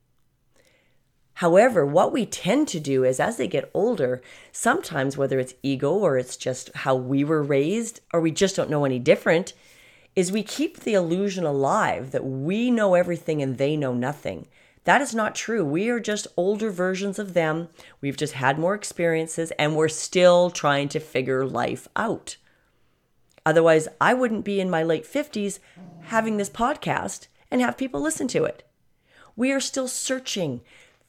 However, 1.34 1.84
what 1.84 2.12
we 2.12 2.26
tend 2.26 2.68
to 2.68 2.80
do 2.80 3.02
is 3.04 3.18
as 3.18 3.36
they 3.36 3.48
get 3.48 3.70
older, 3.74 4.22
sometimes 4.52 5.16
whether 5.16 5.38
it's 5.40 5.54
ego 5.62 5.92
or 5.92 6.16
it's 6.16 6.36
just 6.36 6.70
how 6.74 6.94
we 6.94 7.24
were 7.24 7.42
raised 7.42 8.00
or 8.12 8.20
we 8.20 8.30
just 8.30 8.54
don't 8.54 8.70
know 8.70 8.84
any 8.84 9.00
different, 9.00 9.52
is 10.14 10.30
we 10.30 10.44
keep 10.44 10.80
the 10.80 10.94
illusion 10.94 11.44
alive 11.44 12.12
that 12.12 12.24
we 12.24 12.70
know 12.70 12.94
everything 12.94 13.42
and 13.42 13.58
they 13.58 13.76
know 13.76 13.92
nothing. 13.92 14.46
That 14.84 15.00
is 15.00 15.14
not 15.14 15.34
true. 15.34 15.64
We 15.64 15.88
are 15.88 15.98
just 15.98 16.28
older 16.36 16.70
versions 16.70 17.18
of 17.18 17.34
them. 17.34 17.68
We've 18.00 18.16
just 18.16 18.34
had 18.34 18.58
more 18.58 18.74
experiences 18.74 19.50
and 19.58 19.74
we're 19.74 19.88
still 19.88 20.50
trying 20.50 20.88
to 20.90 21.00
figure 21.00 21.44
life 21.44 21.88
out. 21.96 22.36
Otherwise, 23.46 23.88
I 24.00 24.14
wouldn't 24.14 24.44
be 24.44 24.60
in 24.60 24.70
my 24.70 24.82
late 24.82 25.04
50s 25.04 25.58
having 26.02 26.36
this 26.36 26.50
podcast 26.50 27.26
and 27.50 27.60
have 27.60 27.76
people 27.76 28.00
listen 28.00 28.28
to 28.28 28.44
it. 28.44 28.62
We 29.36 29.52
are 29.52 29.60
still 29.60 29.88
searching 29.88 30.60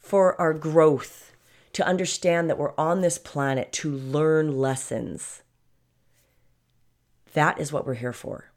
for 0.05 0.39
our 0.39 0.53
growth, 0.53 1.31
to 1.73 1.85
understand 1.85 2.47
that 2.47 2.59
we're 2.59 2.75
on 2.77 3.01
this 3.01 3.17
planet 3.17 3.71
to 3.71 3.91
learn 3.91 4.55
lessons. 4.55 5.41
That 7.33 7.59
is 7.59 7.73
what 7.73 7.87
we're 7.87 7.95
here 7.95 8.13
for. 8.13 8.51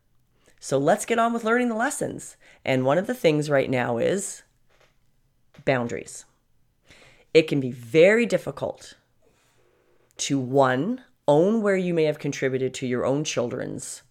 So 0.60 0.76
let's 0.76 1.06
get 1.06 1.18
on 1.18 1.32
with 1.32 1.44
learning 1.44 1.70
the 1.70 1.74
lessons. 1.74 2.36
And 2.66 2.84
one 2.84 2.98
of 2.98 3.06
the 3.06 3.14
things 3.14 3.48
right 3.48 3.70
now 3.70 3.96
is 3.96 4.42
boundaries. 5.64 6.26
It 7.32 7.48
can 7.48 7.60
be 7.60 7.70
very 7.70 8.26
difficult 8.26 8.94
to 10.18 10.38
one, 10.38 11.00
own 11.26 11.62
where 11.62 11.78
you 11.78 11.94
may 11.94 12.04
have 12.04 12.18
contributed 12.18 12.74
to 12.74 12.86
your 12.86 13.06
own 13.06 13.24
children's 13.24 14.02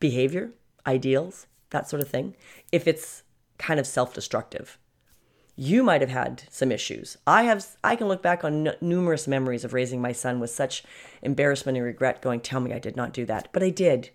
behavior, 0.00 0.52
ideals, 0.86 1.46
that 1.70 1.88
sort 1.88 2.02
of 2.02 2.08
thing, 2.08 2.36
if 2.70 2.86
it's 2.86 3.22
kind 3.56 3.80
of 3.80 3.86
self 3.86 4.12
destructive 4.12 4.78
you 5.56 5.82
might 5.82 6.00
have 6.00 6.10
had 6.10 6.44
some 6.50 6.72
issues. 6.72 7.18
I 7.26 7.42
have 7.44 7.66
I 7.84 7.96
can 7.96 8.08
look 8.08 8.22
back 8.22 8.44
on 8.44 8.66
n- 8.66 8.76
numerous 8.80 9.28
memories 9.28 9.64
of 9.64 9.74
raising 9.74 10.00
my 10.00 10.12
son 10.12 10.40
with 10.40 10.50
such 10.50 10.82
embarrassment 11.20 11.76
and 11.76 11.84
regret 11.84 12.22
going 12.22 12.40
tell 12.40 12.60
me 12.60 12.72
I 12.72 12.78
did 12.78 12.96
not 12.96 13.12
do 13.12 13.26
that, 13.26 13.48
but 13.52 13.62
I 13.62 13.70
did. 13.70 14.10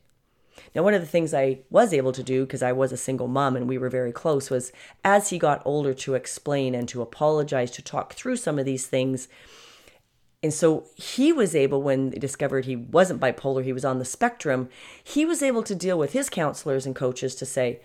Now 0.74 0.84
one 0.84 0.96
of 0.96 1.02
the 1.02 1.08
things 1.08 1.34
I 1.34 1.60
was 1.70 1.94
able 1.94 2.12
to 2.14 2.24
do 2.24 2.46
because 2.46 2.64
I 2.64 2.72
was 2.72 2.92
a 2.92 2.98
single 2.98 3.28
mom 3.28 3.56
and 3.56 3.68
we 3.70 3.78
were 3.78 3.90
very 3.90 4.12
close 4.12 4.50
was 4.50 4.72
as 5.04 5.30
he 5.30 5.38
got 5.38 5.62
older 5.66 5.94
to 5.94 6.16
explain 6.16 6.74
and 6.74 6.90
to 6.90 7.02
apologize 7.02 7.72
to 7.72 7.82
talk 7.84 8.14
through 8.14 8.38
some 8.38 8.58
of 8.58 8.66
these 8.66 8.88
things. 8.88 9.28
And 10.44 10.54
so 10.54 10.86
he 10.96 11.34
was 11.34 11.56
able, 11.56 11.82
when 11.82 12.12
they 12.12 12.20
discovered 12.20 12.66
he 12.66 12.76
wasn't 12.76 13.20
bipolar, 13.20 13.64
he 13.64 13.74
was 13.74 13.86
on 13.86 13.98
the 13.98 14.06
spectrum, 14.06 14.70
he 15.04 15.26
was 15.26 15.42
able 15.42 15.64
to 15.64 15.74
deal 15.74 15.98
with 15.98 16.14
his 16.14 16.30
counselors 16.30 16.86
and 16.86 16.96
coaches 16.96 17.34
to 17.36 17.46
say, 17.46 17.80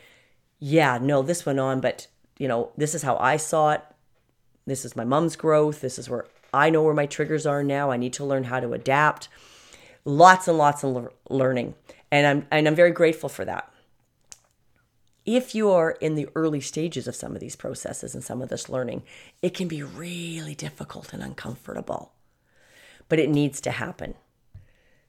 yeah, 0.58 0.98
no, 1.00 1.22
this 1.22 1.46
went 1.46 1.60
on, 1.60 1.80
but 1.80 2.08
you 2.38 2.48
know, 2.48 2.70
this 2.76 2.94
is 2.94 3.02
how 3.02 3.16
I 3.16 3.36
saw 3.36 3.72
it. 3.72 3.82
This 4.66 4.84
is 4.84 4.96
my 4.96 5.04
mom's 5.04 5.36
growth. 5.36 5.80
This 5.80 5.98
is 5.98 6.08
where 6.08 6.26
I 6.52 6.70
know 6.70 6.82
where 6.82 6.94
my 6.94 7.06
triggers 7.06 7.46
are 7.46 7.62
now. 7.62 7.90
I 7.90 7.96
need 7.96 8.12
to 8.14 8.24
learn 8.24 8.44
how 8.44 8.60
to 8.60 8.72
adapt. 8.72 9.28
Lots 10.04 10.48
and 10.48 10.58
lots 10.58 10.84
of 10.84 10.94
le- 10.94 11.10
learning. 11.28 11.74
And 12.10 12.26
I'm 12.26 12.46
and 12.50 12.66
I'm 12.68 12.74
very 12.74 12.90
grateful 12.90 13.28
for 13.28 13.44
that. 13.44 13.72
If 15.24 15.54
you 15.54 15.70
are 15.70 15.92
in 15.92 16.16
the 16.16 16.28
early 16.34 16.60
stages 16.60 17.06
of 17.06 17.14
some 17.14 17.34
of 17.34 17.40
these 17.40 17.54
processes 17.54 18.14
and 18.14 18.24
some 18.24 18.42
of 18.42 18.48
this 18.48 18.68
learning, 18.68 19.04
it 19.40 19.54
can 19.54 19.68
be 19.68 19.82
really 19.82 20.54
difficult 20.54 21.12
and 21.12 21.22
uncomfortable. 21.22 22.12
But 23.08 23.20
it 23.20 23.30
needs 23.30 23.60
to 23.62 23.70
happen. 23.70 24.14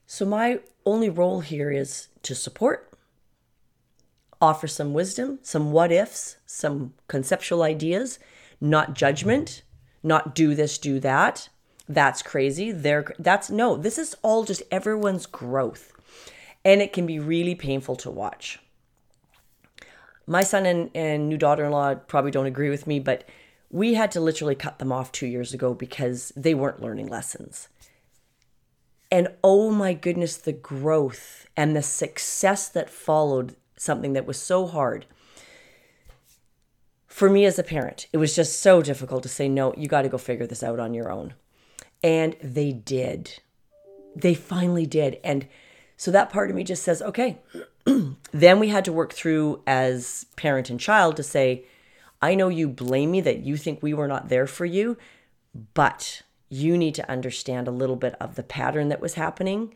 So 0.06 0.24
my 0.24 0.60
only 0.86 1.10
role 1.10 1.40
here 1.40 1.70
is 1.70 2.08
to 2.22 2.34
support 2.34 2.93
offer 4.40 4.66
some 4.66 4.92
wisdom, 4.92 5.38
some 5.42 5.72
what 5.72 5.92
ifs, 5.92 6.36
some 6.46 6.94
conceptual 7.08 7.62
ideas, 7.62 8.18
not 8.60 8.94
judgment, 8.94 9.62
not 10.02 10.34
do 10.34 10.54
this, 10.54 10.78
do 10.78 11.00
that. 11.00 11.48
That's 11.88 12.22
crazy. 12.22 12.72
There 12.72 13.14
that's 13.18 13.50
no, 13.50 13.76
this 13.76 13.98
is 13.98 14.16
all 14.22 14.44
just 14.44 14.62
everyone's 14.70 15.26
growth. 15.26 15.92
And 16.64 16.80
it 16.80 16.92
can 16.92 17.06
be 17.06 17.18
really 17.18 17.54
painful 17.54 17.96
to 17.96 18.10
watch. 18.10 18.58
My 20.26 20.42
son 20.42 20.64
and, 20.64 20.90
and 20.94 21.28
new 21.28 21.36
daughter-in-law 21.36 21.96
probably 22.06 22.30
don't 22.30 22.46
agree 22.46 22.70
with 22.70 22.86
me, 22.86 22.98
but 22.98 23.28
we 23.70 23.94
had 23.94 24.10
to 24.12 24.20
literally 24.20 24.54
cut 24.54 24.78
them 24.78 24.92
off 24.92 25.12
two 25.12 25.26
years 25.26 25.52
ago 25.52 25.74
because 25.74 26.32
they 26.34 26.54
weren't 26.54 26.80
learning 26.80 27.08
lessons. 27.08 27.68
And 29.10 29.28
oh 29.44 29.70
my 29.70 29.92
goodness, 29.92 30.36
the 30.36 30.52
growth 30.52 31.46
and 31.56 31.76
the 31.76 31.82
success 31.82 32.68
that 32.70 32.88
followed 32.88 33.56
something 33.76 34.12
that 34.14 34.26
was 34.26 34.40
so 34.40 34.66
hard. 34.66 35.06
For 37.06 37.30
me 37.30 37.44
as 37.44 37.58
a 37.58 37.62
parent, 37.62 38.08
it 38.12 38.18
was 38.18 38.34
just 38.34 38.60
so 38.60 38.82
difficult 38.82 39.22
to 39.22 39.28
say, 39.28 39.48
no, 39.48 39.72
you 39.76 39.86
got 39.86 40.02
to 40.02 40.08
go 40.08 40.18
figure 40.18 40.46
this 40.46 40.62
out 40.62 40.80
on 40.80 40.94
your 40.94 41.12
own. 41.12 41.34
And 42.02 42.36
they 42.42 42.72
did. 42.72 43.40
They 44.16 44.34
finally 44.34 44.86
did. 44.86 45.18
And 45.22 45.46
so 45.96 46.10
that 46.10 46.30
part 46.30 46.50
of 46.50 46.56
me 46.56 46.64
just 46.64 46.82
says, 46.82 47.00
okay. 47.02 47.38
then 48.32 48.58
we 48.58 48.68
had 48.68 48.84
to 48.86 48.92
work 48.92 49.12
through 49.12 49.62
as 49.66 50.26
parent 50.36 50.70
and 50.70 50.80
child 50.80 51.16
to 51.16 51.22
say, 51.22 51.64
I 52.20 52.34
know 52.34 52.48
you 52.48 52.68
blame 52.68 53.10
me 53.10 53.20
that 53.20 53.40
you 53.40 53.56
think 53.56 53.82
we 53.82 53.94
were 53.94 54.08
not 54.08 54.28
there 54.28 54.46
for 54.46 54.64
you, 54.64 54.96
but 55.74 56.22
you 56.48 56.76
need 56.76 56.94
to 56.96 57.10
understand 57.10 57.68
a 57.68 57.72
little 57.72 57.96
bit 57.96 58.14
of 58.20 58.34
the 58.34 58.42
pattern 58.42 58.88
that 58.88 59.00
was 59.00 59.14
happening 59.14 59.74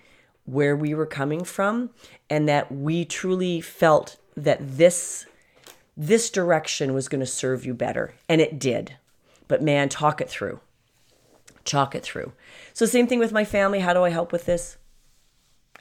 where 0.48 0.76
we 0.76 0.94
were 0.94 1.06
coming 1.06 1.44
from 1.44 1.90
and 2.30 2.48
that 2.48 2.72
we 2.72 3.04
truly 3.04 3.60
felt 3.60 4.16
that 4.36 4.58
this 4.60 5.26
this 5.96 6.30
direction 6.30 6.94
was 6.94 7.08
going 7.08 7.20
to 7.20 7.26
serve 7.26 7.66
you 7.66 7.74
better 7.74 8.14
and 8.28 8.40
it 8.40 8.58
did. 8.58 8.96
But 9.48 9.62
man 9.62 9.88
talk 9.88 10.20
it 10.20 10.30
through. 10.30 10.60
Talk 11.64 11.94
it 11.94 12.04
through. 12.04 12.32
So 12.72 12.86
same 12.86 13.08
thing 13.08 13.18
with 13.18 13.32
my 13.32 13.44
family. 13.44 13.80
How 13.80 13.92
do 13.92 14.04
i 14.04 14.10
help 14.10 14.30
with 14.30 14.46
this? 14.46 14.76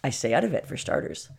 I 0.03 0.09
stay 0.09 0.33
out 0.33 0.43
of 0.43 0.53
it 0.53 0.67
for 0.67 0.75
starters. 0.75 1.29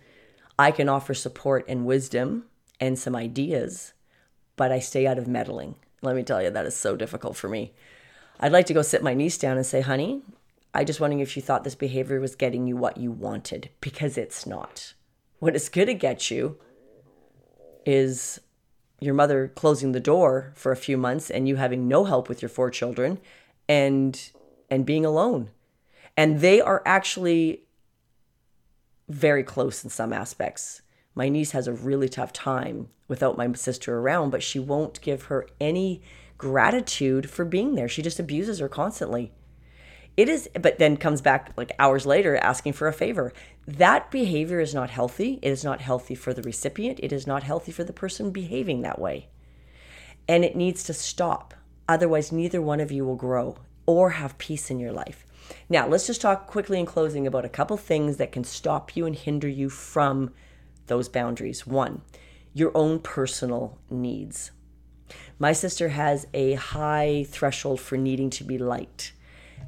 I 0.58 0.70
can 0.70 0.88
offer 0.88 1.12
support 1.12 1.64
and 1.68 1.86
wisdom 1.86 2.44
and 2.80 2.98
some 2.98 3.16
ideas 3.16 3.94
but 4.58 4.72
I 4.72 4.80
stay 4.80 5.06
out 5.06 5.16
of 5.16 5.26
meddling. 5.26 5.76
Let 6.02 6.14
me 6.14 6.22
tell 6.22 6.42
you, 6.42 6.50
that 6.50 6.66
is 6.66 6.76
so 6.76 6.96
difficult 6.96 7.36
for 7.36 7.48
me. 7.48 7.72
I'd 8.38 8.52
like 8.52 8.66
to 8.66 8.74
go 8.74 8.82
sit 8.82 9.02
my 9.02 9.14
niece 9.14 9.38
down 9.38 9.56
and 9.56 9.64
say, 9.64 9.80
honey, 9.80 10.22
I 10.74 10.84
just 10.84 11.00
wondering 11.00 11.20
if 11.20 11.36
you 11.36 11.42
thought 11.42 11.64
this 11.64 11.74
behavior 11.74 12.20
was 12.20 12.34
getting 12.34 12.66
you 12.66 12.76
what 12.76 12.98
you 12.98 13.10
wanted, 13.10 13.70
because 13.80 14.18
it's 14.18 14.46
not. 14.46 14.94
What 15.38 15.56
it's 15.56 15.68
going 15.68 15.86
to 15.86 15.94
get 15.94 16.30
you 16.30 16.58
is 17.86 18.40
your 19.00 19.14
mother 19.14 19.48
closing 19.54 19.92
the 19.92 20.00
door 20.00 20.52
for 20.54 20.72
a 20.72 20.76
few 20.76 20.96
months 20.96 21.30
and 21.30 21.48
you 21.48 21.56
having 21.56 21.88
no 21.88 22.04
help 22.04 22.28
with 22.28 22.42
your 22.42 22.48
four 22.48 22.70
children 22.70 23.18
and 23.68 24.30
and 24.70 24.84
being 24.84 25.06
alone. 25.06 25.50
And 26.16 26.40
they 26.40 26.60
are 26.60 26.82
actually 26.84 27.62
very 29.08 29.42
close 29.42 29.84
in 29.84 29.90
some 29.90 30.12
aspects. 30.12 30.82
My 31.14 31.28
niece 31.28 31.52
has 31.52 31.66
a 31.66 31.72
really 31.72 32.08
tough 32.08 32.32
time 32.32 32.88
without 33.06 33.38
my 33.38 33.50
sister 33.54 33.98
around, 33.98 34.30
but 34.30 34.42
she 34.42 34.58
won't 34.58 35.00
give 35.00 35.24
her 35.24 35.46
any 35.60 36.02
gratitude 36.36 37.30
for 37.30 37.44
being 37.44 37.74
there. 37.74 37.88
She 37.88 38.02
just 38.02 38.20
abuses 38.20 38.58
her 38.58 38.68
constantly. 38.68 39.32
It 40.18 40.28
is, 40.28 40.48
but 40.60 40.80
then 40.80 40.96
comes 40.96 41.20
back 41.20 41.52
like 41.56 41.70
hours 41.78 42.04
later 42.04 42.36
asking 42.38 42.72
for 42.72 42.88
a 42.88 42.92
favor. 42.92 43.32
That 43.68 44.10
behavior 44.10 44.58
is 44.58 44.74
not 44.74 44.90
healthy. 44.90 45.38
It 45.42 45.50
is 45.52 45.62
not 45.62 45.80
healthy 45.80 46.16
for 46.16 46.34
the 46.34 46.42
recipient. 46.42 46.98
It 47.00 47.12
is 47.12 47.24
not 47.24 47.44
healthy 47.44 47.70
for 47.70 47.84
the 47.84 47.92
person 47.92 48.32
behaving 48.32 48.82
that 48.82 48.98
way. 48.98 49.28
And 50.26 50.44
it 50.44 50.56
needs 50.56 50.82
to 50.84 50.92
stop. 50.92 51.54
Otherwise, 51.88 52.32
neither 52.32 52.60
one 52.60 52.80
of 52.80 52.90
you 52.90 53.04
will 53.04 53.14
grow 53.14 53.58
or 53.86 54.10
have 54.10 54.36
peace 54.38 54.72
in 54.72 54.80
your 54.80 54.90
life. 54.90 55.24
Now, 55.68 55.86
let's 55.86 56.08
just 56.08 56.20
talk 56.20 56.48
quickly 56.48 56.80
in 56.80 56.84
closing 56.84 57.24
about 57.24 57.44
a 57.44 57.48
couple 57.48 57.76
things 57.76 58.16
that 58.16 58.32
can 58.32 58.42
stop 58.42 58.96
you 58.96 59.06
and 59.06 59.14
hinder 59.14 59.48
you 59.48 59.70
from 59.70 60.34
those 60.88 61.08
boundaries. 61.08 61.64
One, 61.64 62.02
your 62.52 62.76
own 62.76 62.98
personal 62.98 63.78
needs. 63.88 64.50
My 65.38 65.52
sister 65.52 65.90
has 65.90 66.26
a 66.34 66.54
high 66.54 67.24
threshold 67.28 67.80
for 67.80 67.96
needing 67.96 68.30
to 68.30 68.42
be 68.42 68.58
liked. 68.58 69.12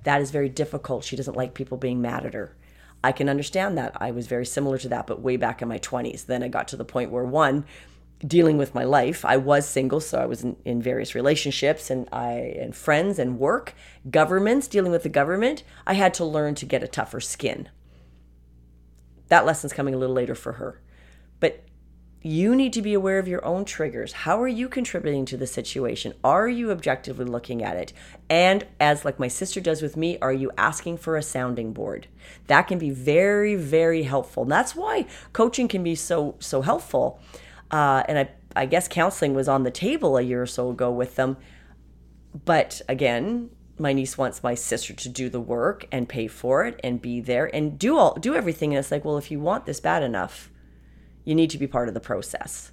That 0.04 0.20
is 0.20 0.30
very 0.30 0.48
difficult. 0.48 1.04
She 1.04 1.16
doesn't 1.16 1.36
like 1.36 1.54
people 1.54 1.76
being 1.76 2.00
mad 2.00 2.24
at 2.24 2.34
her. 2.34 2.56
I 3.02 3.12
can 3.12 3.28
understand 3.28 3.78
that. 3.78 3.96
I 4.00 4.10
was 4.10 4.26
very 4.26 4.44
similar 4.46 4.78
to 4.78 4.88
that, 4.88 5.06
but 5.06 5.22
way 5.22 5.36
back 5.36 5.62
in 5.62 5.68
my 5.68 5.78
20s. 5.78 6.26
Then 6.26 6.42
I 6.42 6.48
got 6.48 6.68
to 6.68 6.76
the 6.76 6.84
point 6.84 7.10
where, 7.10 7.24
one, 7.24 7.64
dealing 8.26 8.58
with 8.58 8.74
my 8.74 8.84
life. 8.84 9.24
I 9.24 9.38
was 9.38 9.66
single, 9.66 10.00
so 10.00 10.18
I 10.18 10.26
was 10.26 10.44
in, 10.44 10.56
in, 10.64 10.82
various 10.82 11.14
relationships 11.14 11.88
and 11.88 12.06
I 12.12 12.32
and 12.60 12.76
friends 12.76 13.18
and 13.18 13.38
work, 13.38 13.74
governments, 14.10 14.68
dealing 14.68 14.92
with 14.92 15.02
the 15.02 15.08
government. 15.08 15.62
I 15.86 15.94
had 15.94 16.12
to 16.14 16.24
learn 16.24 16.54
to 16.56 16.66
get 16.66 16.82
a 16.82 16.88
tougher 16.88 17.20
skin. 17.20 17.70
That 19.28 19.46
lesson's 19.46 19.72
coming 19.72 19.94
a 19.94 19.98
little 19.98 20.14
later 20.14 20.34
for 20.34 20.54
her. 20.54 20.82
You 22.22 22.54
need 22.54 22.74
to 22.74 22.82
be 22.82 22.92
aware 22.92 23.18
of 23.18 23.28
your 23.28 23.42
own 23.44 23.64
triggers. 23.64 24.12
How 24.12 24.40
are 24.42 24.48
you 24.48 24.68
contributing 24.68 25.24
to 25.26 25.38
the 25.38 25.46
situation? 25.46 26.12
Are 26.22 26.48
you 26.48 26.70
objectively 26.70 27.24
looking 27.24 27.62
at 27.62 27.76
it? 27.76 27.94
And 28.28 28.66
as 28.78 29.06
like 29.06 29.18
my 29.18 29.28
sister 29.28 29.60
does 29.60 29.80
with 29.80 29.96
me, 29.96 30.18
are 30.20 30.32
you 30.32 30.50
asking 30.58 30.98
for 30.98 31.16
a 31.16 31.22
sounding 31.22 31.72
board? 31.72 32.08
That 32.46 32.68
can 32.68 32.78
be 32.78 32.90
very, 32.90 33.54
very 33.54 34.02
helpful. 34.02 34.42
And 34.42 34.52
that's 34.52 34.76
why 34.76 35.06
coaching 35.32 35.66
can 35.66 35.82
be 35.82 35.94
so 35.94 36.36
so 36.40 36.60
helpful 36.60 37.20
uh, 37.70 38.02
and 38.08 38.18
I, 38.18 38.28
I 38.56 38.66
guess 38.66 38.88
counseling 38.88 39.34
was 39.34 39.48
on 39.48 39.62
the 39.62 39.70
table 39.70 40.16
a 40.16 40.22
year 40.22 40.42
or 40.42 40.46
so 40.46 40.70
ago 40.70 40.90
with 40.90 41.16
them. 41.16 41.36
But 42.44 42.82
again, 42.88 43.50
my 43.78 43.92
niece 43.92 44.18
wants 44.18 44.42
my 44.42 44.54
sister 44.54 44.92
to 44.92 45.08
do 45.08 45.28
the 45.28 45.40
work 45.40 45.86
and 45.90 46.08
pay 46.08 46.26
for 46.26 46.64
it 46.64 46.78
and 46.84 47.00
be 47.00 47.20
there 47.20 47.54
and 47.54 47.78
do 47.78 47.96
all 47.96 48.14
do 48.14 48.34
everything. 48.34 48.72
And 48.72 48.78
it's 48.78 48.90
like, 48.90 49.04
well, 49.04 49.18
if 49.18 49.30
you 49.30 49.40
want 49.40 49.66
this 49.66 49.80
bad 49.80 50.02
enough, 50.02 50.49
you 51.24 51.34
need 51.34 51.50
to 51.50 51.58
be 51.58 51.66
part 51.66 51.88
of 51.88 51.94
the 51.94 52.00
process. 52.00 52.72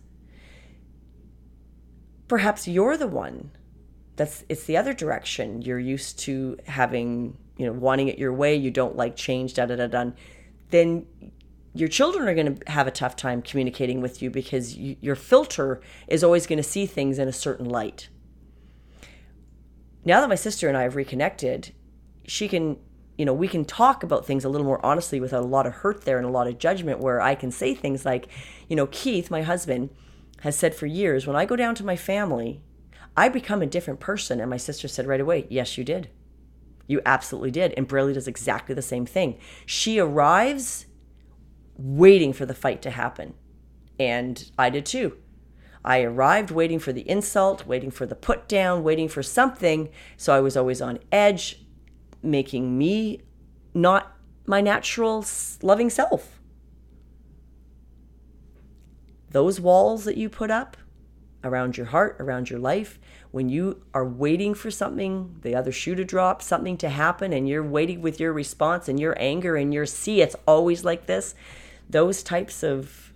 Perhaps 2.28 2.68
you're 2.68 2.98
the 2.98 3.08
one 3.08 3.52
that's 4.18 4.44
it's 4.50 4.64
the 4.66 4.76
other 4.76 4.94
direction. 4.94 5.62
You're 5.62 5.80
used 5.80 6.20
to 6.20 6.58
having, 6.66 7.38
you 7.56 7.66
know, 7.66 7.72
wanting 7.72 8.10
it 8.10 8.18
your 8.18 8.34
way, 8.34 8.56
you 8.56 8.72
don't 8.72 8.96
like 8.98 9.16
change, 9.16 9.54
da 9.54 9.66
da 9.66 9.76
da 9.76 9.88
da. 9.88 10.12
Then 10.72 11.06
your 11.74 11.88
children 11.88 12.28
are 12.28 12.34
going 12.34 12.58
to 12.58 12.72
have 12.72 12.88
a 12.88 12.92
tough 12.92 13.16
time 13.16 13.42
communicating 13.42 14.02
with 14.02 14.22
you 14.22 14.30
because 14.30 14.76
you, 14.76 14.98
your 15.00 15.16
filter 15.16 15.80
is 16.08 16.24
always 16.24 16.48
going 16.48 16.58
to 16.58 16.64
see 16.64 16.88
things 16.88 17.20
in 17.20 17.28
a 17.28 17.34
certain 17.34 17.70
light. 17.70 18.10
Now 20.04 20.22
that 20.22 20.30
my 20.30 20.36
sister 20.36 20.68
and 20.68 20.76
I 20.76 20.84
have 20.84 20.96
reconnected, 20.96 21.74
she 22.26 22.48
can, 22.48 22.78
you 23.18 23.26
know, 23.26 23.34
we 23.34 23.48
can 23.48 23.66
talk 23.66 24.04
about 24.04 24.26
things 24.26 24.46
a 24.46 24.50
little 24.50 24.66
more 24.66 24.86
honestly 24.86 25.20
without 25.20 25.44
a 25.44 25.48
lot 25.48 25.66
of 25.66 25.74
hurt 25.74 26.06
there 26.06 26.18
and 26.18 26.26
a 26.26 26.32
lot 26.32 26.48
of 26.48 26.60
judgment 26.60 27.00
where 27.00 27.20
I 27.20 27.36
can 27.36 27.52
say 27.52 27.74
things 27.74 28.06
like, 28.06 28.28
you 28.68 28.76
know, 28.76 28.88
Keith, 28.88 29.32
my 29.32 29.42
husband, 29.42 29.90
has 30.42 30.56
said 30.56 30.76
for 30.76 30.86
years, 30.86 31.26
when 31.26 31.36
I 31.36 31.46
go 31.46 31.56
down 31.56 31.74
to 31.76 31.86
my 31.86 31.96
family, 31.96 32.62
I 33.16 33.30
become 33.30 33.64
a 33.64 33.68
different 33.68 34.00
person. 34.00 34.40
And 34.40 34.50
my 34.50 34.58
sister 34.58 34.88
said 34.88 35.08
right 35.08 35.20
away, 35.20 35.48
yes, 35.50 35.78
you 35.78 35.84
did. 35.84 36.10
You 36.86 37.02
absolutely 37.06 37.52
did. 37.52 37.74
And 37.76 37.88
Braley 37.88 38.14
does 38.14 38.28
exactly 38.28 38.76
the 38.76 38.82
same 38.82 39.06
thing. 39.06 39.40
She 39.66 40.00
arrives 40.00 40.86
waiting 41.76 42.34
for 42.34 42.46
the 42.46 42.54
fight 42.54 42.82
to 42.84 42.92
happen. 42.92 43.34
And 44.00 44.52
I 44.58 44.70
did 44.70 44.86
too. 44.86 45.18
I 45.84 46.02
arrived 46.02 46.52
waiting 46.52 46.80
for 46.80 46.94
the 46.94 47.10
insult, 47.10 47.66
waiting 47.66 47.92
for 47.92 48.06
the 48.06 48.16
put 48.16 48.48
down, 48.48 48.84
waiting 48.84 49.08
for 49.08 49.24
something. 49.24 49.90
So 50.18 50.34
I 50.34 50.40
was 50.40 50.56
always 50.56 50.82
on 50.82 51.00
edge, 51.12 51.66
making 52.22 52.78
me 52.78 53.22
not 53.74 54.16
my 54.46 54.62
natural 54.62 55.26
loving 55.62 55.90
self. 55.90 56.40
Those 59.30 59.60
walls 59.60 60.06
that 60.06 60.18
you 60.18 60.30
put 60.30 60.50
up 60.50 60.78
around 61.44 61.78
your 61.78 61.88
heart, 61.88 62.16
around 62.20 62.50
your 62.50 62.60
life, 62.60 63.00
when 63.32 63.50
you 63.50 63.84
are 63.94 64.08
waiting 64.08 64.54
for 64.54 64.72
something, 64.72 65.36
the 65.42 65.54
other 65.54 65.72
shoe 65.72 65.96
to 65.96 66.06
drop, 66.06 66.42
something 66.42 66.78
to 66.78 66.90
happen, 66.90 67.34
and 67.34 67.48
you're 67.48 67.64
waiting 67.64 68.02
with 68.02 68.20
your 68.20 68.34
response 68.34 68.88
and 68.88 69.00
your 69.00 69.16
anger 69.20 69.56
and 69.56 69.74
your 69.74 69.86
see, 69.86 70.22
it's 70.22 70.36
always 70.48 70.84
like 70.84 71.06
this 71.06 71.36
those 71.90 72.22
types 72.22 72.64
of 72.64 73.14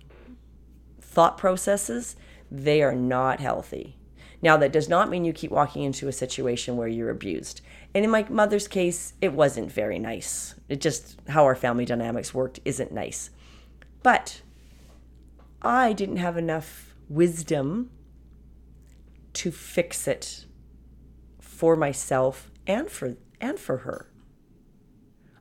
thought 0.98 1.36
processes, 1.36 2.16
they 2.50 2.82
are 2.82 2.94
not 2.94 3.38
healthy. 3.40 3.96
Now, 4.40 4.56
that 4.56 4.72
does 4.72 4.88
not 4.88 5.10
mean 5.10 5.24
you 5.24 5.32
keep 5.32 5.50
walking 5.50 5.82
into 5.82 6.08
a 6.08 6.12
situation 6.12 6.76
where 6.76 6.88
you're 6.88 7.10
abused. 7.10 7.60
And 7.94 8.04
in 8.04 8.10
my 8.10 8.26
mother's 8.28 8.68
case, 8.68 9.12
it 9.20 9.32
wasn't 9.32 9.70
very 9.70 9.98
nice. 9.98 10.54
It 10.68 10.80
just, 10.80 11.20
how 11.28 11.44
our 11.44 11.54
family 11.54 11.84
dynamics 11.84 12.32
worked 12.32 12.60
isn't 12.64 12.92
nice. 12.92 13.30
But 14.02 14.42
I 15.60 15.92
didn't 15.92 16.16
have 16.16 16.36
enough 16.36 16.94
wisdom 17.08 17.90
to 19.34 19.50
fix 19.50 20.08
it 20.08 20.46
for 21.40 21.76
myself 21.76 22.50
and 22.66 22.90
for 22.90 23.16
and 23.40 23.58
for 23.58 23.78
her. 23.78 24.08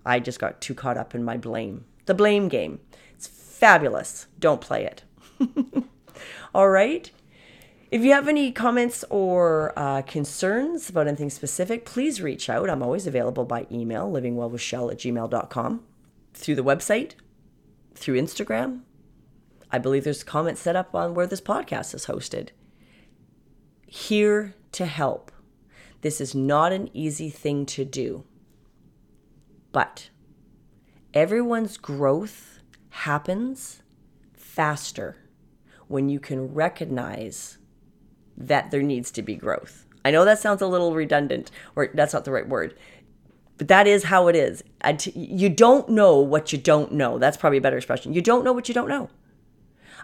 I 0.06 0.20
just 0.20 0.40
got 0.40 0.62
too 0.62 0.74
caught 0.74 0.98
up 0.98 1.16
in 1.16 1.24
my 1.24 1.38
blame. 1.38 1.86
The 2.06 2.14
blame 2.14 2.48
game 2.48 2.80
It's 3.16 3.28
fabulous. 3.28 4.28
Don't 4.40 4.62
play 4.62 4.86
it. 4.86 5.04
All 6.56 6.70
right. 6.70 7.12
If 7.92 8.06
you 8.06 8.14
have 8.14 8.30
any 8.30 8.54
comments 8.54 9.04
or 9.10 9.78
uh, 9.78 10.02
concerns 10.04 10.90
about 10.90 11.08
anything 11.08 11.30
specific, 11.30 11.84
please 11.84 12.22
reach 12.22 12.50
out. 12.50 12.70
I'm 12.70 12.82
always 12.82 13.06
available 13.06 13.44
by 13.44 13.68
email, 13.70 14.10
livingwellwithshell 14.10 14.94
at 14.94 15.00
gmail.com, 15.00 15.84
through 16.34 16.56
the 16.56 16.64
website, 16.64 17.16
through 17.94 18.16
Instagram. 18.16 18.84
I 19.70 19.78
believe 19.78 20.06
there's 20.06 20.24
comments 20.24 20.62
set 20.62 20.78
up 20.78 20.96
on 20.96 21.14
where 21.14 21.28
this 21.28 21.42
podcast 21.42 21.94
is 21.94 22.06
hosted. 22.06 22.50
Here 23.86 24.56
to 24.72 24.86
help. 24.86 25.30
This 26.00 26.22
is 26.22 26.34
not 26.34 26.72
an 26.72 26.90
easy 26.94 27.30
thing 27.30 27.66
to 27.68 27.84
do, 27.84 28.24
but 29.74 30.10
everyone's 31.14 31.76
growth 31.76 32.60
happens 32.90 33.84
faster 34.34 35.18
when 35.90 36.08
you 36.08 36.22
can 36.22 36.54
recognize 36.54 37.58
that 38.38 38.72
there 38.72 38.82
needs 38.82 39.12
to 39.12 39.22
be 39.22 39.36
growth. 39.36 39.86
I 40.04 40.12
know 40.12 40.26
that 40.26 40.40
sounds 40.40 40.62
a 40.62 40.68
little 40.68 40.94
redundant, 40.94 41.52
or 41.76 41.90
that's 41.94 42.14
not 42.14 42.26
the 42.26 42.32
right 42.32 42.48
word, 42.48 42.76
but 43.58 43.68
that 43.68 43.88
is 43.88 44.06
how 44.06 44.28
it 44.28 44.36
is. 44.36 44.64
You 45.14 45.50
don't 45.50 45.90
know 45.90 46.20
what 46.20 46.52
you 46.52 46.58
don't 46.58 46.94
know. 46.94 47.20
That's 47.20 47.38
probably 47.38 47.60
a 47.60 47.62
better 47.62 47.78
expression. 47.78 48.14
You 48.14 48.22
don't 48.22 48.44
know 48.44 48.54
what 48.54 48.68
you 48.68 48.74
don't 48.74 48.90
know 48.90 49.10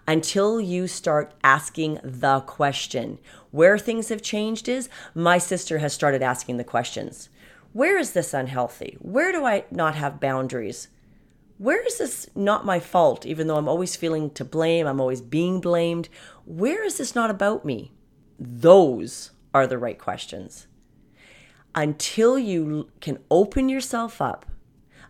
until 0.08 0.62
you 0.62 0.88
start 0.88 1.34
asking 1.44 2.00
the 2.04 2.42
question. 2.42 3.18
Where 3.52 3.78
things 3.78 4.10
have 4.10 4.22
changed 4.22 4.70
is 4.70 4.90
my 5.16 5.38
sister 5.38 5.80
has 5.80 5.94
started 5.94 6.22
asking 6.22 6.58
the 6.58 6.64
questions. 6.64 7.30
Where 7.74 7.98
is 7.98 8.12
this 8.12 8.34
unhealthy? 8.34 8.98
Where 9.00 9.32
do 9.32 9.46
I 9.46 9.66
not 9.72 9.96
have 9.96 10.20
boundaries? 10.20 10.88
where 11.58 11.84
is 11.86 11.98
this 11.98 12.30
not 12.36 12.66
my 12.66 12.80
fault, 12.80 13.26
even 13.26 13.48
though 13.48 13.58
I'm 13.58 13.68
always 13.68 13.96
feeling 13.96 14.30
to 14.32 14.46
blame, 14.46 14.86
I'm 14.86 15.02
always 15.02 15.22
being 15.22 15.60
blamed? 15.60 16.08
Where 16.46 16.84
is 16.84 16.98
this 16.98 17.16
not 17.16 17.32
about 17.32 17.66
me? 17.66 17.92
Those 18.40 19.32
are 19.54 19.68
the 19.68 19.78
right 19.78 19.98
questions. 19.98 20.68
Until 21.74 22.38
you 22.38 22.90
can 23.02 23.20
open 23.30 23.70
yourself 23.70 24.22
up, 24.22 24.46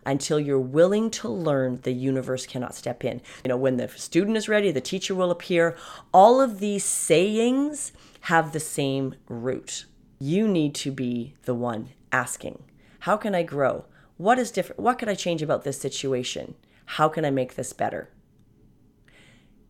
until 0.04 0.40
you're 0.40 0.58
willing 0.58 1.10
to 1.10 1.28
learn, 1.28 1.80
the 1.82 1.92
universe 1.92 2.46
cannot 2.46 2.74
step 2.74 3.04
in. 3.04 3.20
You 3.44 3.50
know, 3.50 3.56
when 3.56 3.76
the 3.76 3.88
student 3.88 4.36
is 4.36 4.48
ready, 4.48 4.70
the 4.70 4.80
teacher 4.80 5.14
will 5.14 5.30
appear. 5.30 5.76
All 6.12 6.40
of 6.40 6.60
these 6.60 6.84
sayings 6.84 7.92
have 8.22 8.52
the 8.52 8.60
same 8.60 9.14
root. 9.28 9.84
You 10.18 10.48
need 10.48 10.74
to 10.76 10.90
be 10.90 11.34
the 11.44 11.54
one 11.54 11.90
asking, 12.10 12.62
How 13.00 13.16
can 13.16 13.34
I 13.34 13.42
grow? 13.42 13.84
What 14.16 14.38
is 14.38 14.50
different? 14.50 14.80
What 14.80 14.98
could 14.98 15.08
I 15.08 15.14
change 15.14 15.42
about 15.42 15.64
this 15.64 15.80
situation? 15.80 16.54
How 16.86 17.08
can 17.08 17.24
I 17.24 17.30
make 17.30 17.54
this 17.54 17.72
better? 17.72 18.08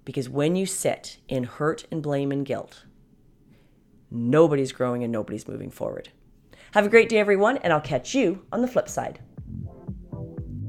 Because 0.04 0.28
when 0.28 0.56
you 0.56 0.64
sit 0.64 1.18
in 1.28 1.44
hurt 1.44 1.84
and 1.90 2.02
blame 2.02 2.32
and 2.32 2.46
guilt, 2.46 2.84
nobody's 4.10 4.72
growing 4.72 5.02
and 5.02 5.12
nobody's 5.12 5.48
moving 5.48 5.70
forward. 5.70 6.10
Have 6.72 6.86
a 6.86 6.90
great 6.90 7.08
day, 7.08 7.18
everyone, 7.18 7.56
and 7.58 7.72
I'll 7.72 7.80
catch 7.80 8.14
you 8.14 8.44
on 8.52 8.60
the 8.60 8.68
flip 8.68 8.88
side. 8.88 9.20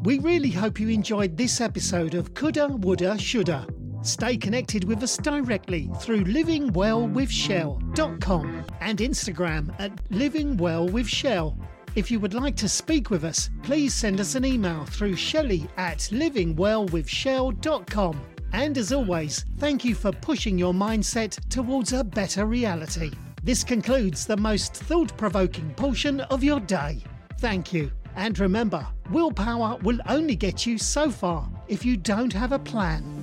We 0.04 0.20
really 0.20 0.52
hope 0.52 0.80
you 0.80 0.90
enjoyed 0.90 1.36
this 1.36 1.60
episode 1.60 2.14
of 2.16 2.34
Coulda, 2.34 2.70
Woulda, 2.70 3.18
Shoulda. 3.18 3.68
Stay 4.02 4.38
connected 4.38 4.86
with 4.86 5.04
us 5.04 5.18
directly 5.18 5.92
through 6.00 6.24
livingwellwithshell.com 6.24 8.66
and 8.80 9.00
Instagram 9.00 9.78
at 9.78 9.94
livingwellwithshell. 10.10 11.58
If 11.96 12.10
you 12.10 12.22
would 12.22 12.34
like 12.34 12.56
to 12.58 12.70
speak 12.70 13.10
with 13.10 13.26
us, 13.26 13.50
please 13.62 13.94
send 13.94 14.22
us 14.22 14.36
an 14.36 14.46
email 14.46 14.86
through 14.86 15.18
shelley 15.18 15.68
at 15.76 15.98
livingwellwithshell.com. 15.98 18.22
And 18.54 18.78
as 18.78 18.94
always, 18.94 19.46
thank 19.58 19.84
you 19.84 19.96
for 19.96 20.14
pushing 20.14 20.58
your 20.58 20.74
mindset 20.74 21.38
towards 21.50 21.92
a 21.92 22.06
better 22.06 22.46
reality. 22.46 23.12
This 23.44 23.64
concludes 23.64 24.26
the 24.26 24.38
most 24.38 24.74
thought 24.74 25.16
provoking 25.18 25.74
portion 25.76 26.22
of 26.22 26.44
your 26.44 26.60
day. 26.60 27.02
Thank 27.40 27.72
you. 27.72 27.92
And 28.16 28.38
remember, 28.38 28.86
willpower 29.12 29.78
will 29.82 30.00
only 30.10 30.36
get 30.36 30.66
you 30.66 30.78
so 30.78 31.10
far 31.10 31.50
if 31.68 31.86
you 31.86 31.96
don't 31.96 32.34
have 32.34 32.52
a 32.52 32.60
plan. 32.60 33.19